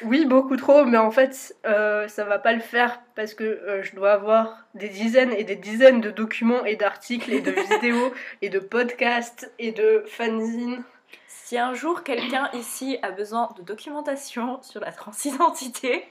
Oui, 0.03 0.25
beaucoup 0.25 0.57
trop, 0.57 0.85
mais 0.85 0.99
en 0.99 1.11
fait, 1.11 1.57
euh, 1.67 2.09
ça 2.09 2.25
va 2.25 2.39
pas 2.39 2.53
le 2.53 2.61
faire 2.61 3.01
parce 3.15 3.35
que 3.35 3.45
euh, 3.45 3.83
je 3.83 3.95
dois 3.95 4.13
avoir 4.13 4.67
des 4.75 4.89
dizaines 4.89 5.33
et 5.33 5.45
des 5.45 5.57
dizaines 5.57 6.01
de 6.01 6.11
documents 6.11 6.65
et 6.65 6.77
d'articles 6.77 7.33
et 7.33 7.41
de 7.41 7.51
vidéos 7.75 8.13
et 8.43 8.49
de 8.49 8.59
podcasts 8.59 9.51
et 9.59 9.73
de 9.73 10.05
fanzines. 10.07 10.83
Si 11.29 11.59
un 11.59 11.75
jour 11.75 12.05
quelqu'un 12.05 12.51
ici 12.55 12.99
a 13.03 13.11
besoin 13.11 13.55
de 13.57 13.63
documentation 13.63 14.63
sur 14.63 14.81
la 14.81 14.93
transidentité, 14.93 16.05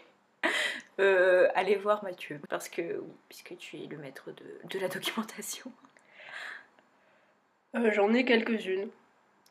euh, 1.00 1.48
allez 1.56 1.76
voir 1.76 2.04
Mathieu, 2.04 2.40
parce 2.50 2.70
que 2.70 3.04
puisque 3.30 3.58
tu 3.58 3.78
es 3.78 3.88
le 3.88 3.98
maître 3.98 4.32
de, 4.32 4.68
de 4.70 4.80
la 4.80 4.88
documentation. 4.88 5.72
J'en 7.74 8.14
ai 8.14 8.24
quelques-unes. 8.24 8.90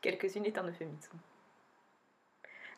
Quelques-unes 0.01 0.45
est 0.45 0.57
un 0.57 0.67
euphémisme. 0.67 1.17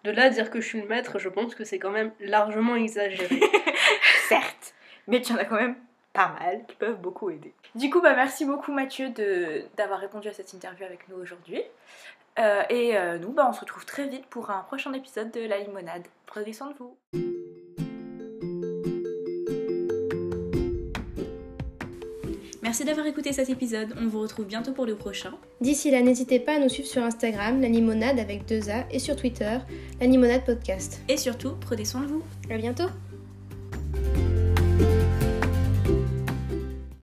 De 0.06 0.12
là 0.12 0.26
à 0.26 0.30
dire 0.30 0.52
que 0.52 0.62
je 0.62 0.68
suis 0.68 0.82
le 0.82 0.88
maître, 0.88 1.18
je 1.18 1.30
pense 1.30 1.56
que 1.56 1.64
c'est 1.64 1.80
quand 1.80 1.90
même 1.90 2.12
largement 2.20 2.76
exagéré. 2.76 3.40
Certes, 4.30 4.76
mais 5.08 5.20
tu 5.20 5.34
en 5.34 5.38
as 5.38 5.46
quand 5.46 5.56
même 5.56 5.76
pas 6.14 6.36
mal 6.40 6.64
qui 6.68 6.76
peuvent 6.76 7.02
beaucoup 7.02 7.32
aider. 7.32 7.54
Du 7.74 7.90
coup, 7.90 8.02
bah, 8.02 8.14
merci 8.16 8.46
beaucoup 8.46 8.72
Mathieu 8.72 9.10
d'avoir 9.76 10.00
répondu 10.00 10.28
à 10.28 10.34
cette 10.34 10.54
interview 10.54 10.86
avec 10.86 11.10
nous 11.10 11.18
aujourd'hui. 11.18 11.64
Euh, 12.38 12.62
et 12.70 12.96
euh, 12.96 13.18
nous, 13.18 13.32
bah, 13.32 13.48
on 13.50 13.54
se 13.54 13.62
retrouve 13.62 13.86
très 13.86 14.08
vite 14.08 14.28
pour 14.28 14.52
un 14.52 14.62
prochain 14.62 14.94
épisode 14.94 15.32
de 15.32 15.42
La 15.42 15.58
Limonade. 15.58 16.06
Prenez 16.28 16.54
soin 16.54 16.70
de 16.70 16.76
vous. 16.78 17.25
Merci 22.76 22.88
d'avoir 22.88 23.08
écouté 23.08 23.32
cet 23.32 23.50
épisode, 23.50 23.96
on 23.98 24.08
vous 24.08 24.20
retrouve 24.20 24.48
bientôt 24.48 24.74
pour 24.74 24.86
le 24.86 24.96
prochain. 24.96 25.32
D'ici 25.62 25.92
là, 25.92 26.02
n'hésitez 26.02 26.42
pas 26.42 26.58
à 26.58 26.60
nous 26.60 26.68
suivre 26.68 26.90
sur 26.90 27.02
Instagram, 27.04 27.62
la 27.62 27.70
limonade 27.70 28.20
avec 28.20 28.46
deux 28.50 28.70
A, 28.70 28.84
et 28.92 29.00
sur 29.00 29.16
Twitter, 29.16 29.60
la 30.02 30.08
limonade 30.08 30.44
podcast. 30.44 31.00
Et 31.08 31.16
surtout, 31.16 31.52
prenez 31.62 31.86
soin 31.86 32.02
de 32.02 32.08
vous. 32.08 32.24
À 32.50 32.58
bientôt 32.58 32.90